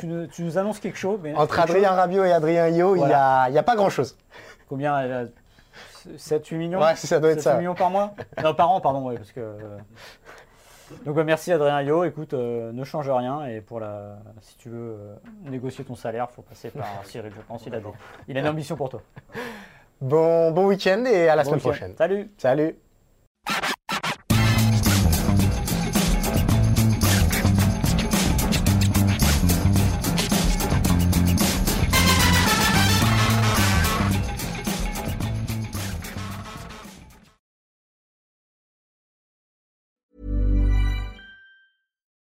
[0.07, 1.19] nous tu, nous, annonces quelque chose.
[1.35, 4.17] Entre Adrien Rabiot et Adrien Yo, il n'y a, a, pas grand-chose.
[4.67, 5.27] Combien
[6.17, 7.57] 7-8 millions Ouais, ça doit être 7, ça.
[7.57, 8.13] millions par mois?
[8.43, 9.57] Non, par an, pardon, oui, parce que.
[11.05, 12.03] Donc bah, merci Adrien Yo.
[12.03, 16.27] Écoute, euh, ne change rien et pour la, si tu veux euh, négocier ton salaire,
[16.31, 17.31] il faut passer par Cyril.
[17.35, 17.79] Je pense il a,
[18.27, 19.01] il a une ambition pour toi.
[20.01, 21.95] Bon, bon week-end et à la semaine prochaine.
[21.97, 22.29] Salut.
[22.37, 22.75] Salut.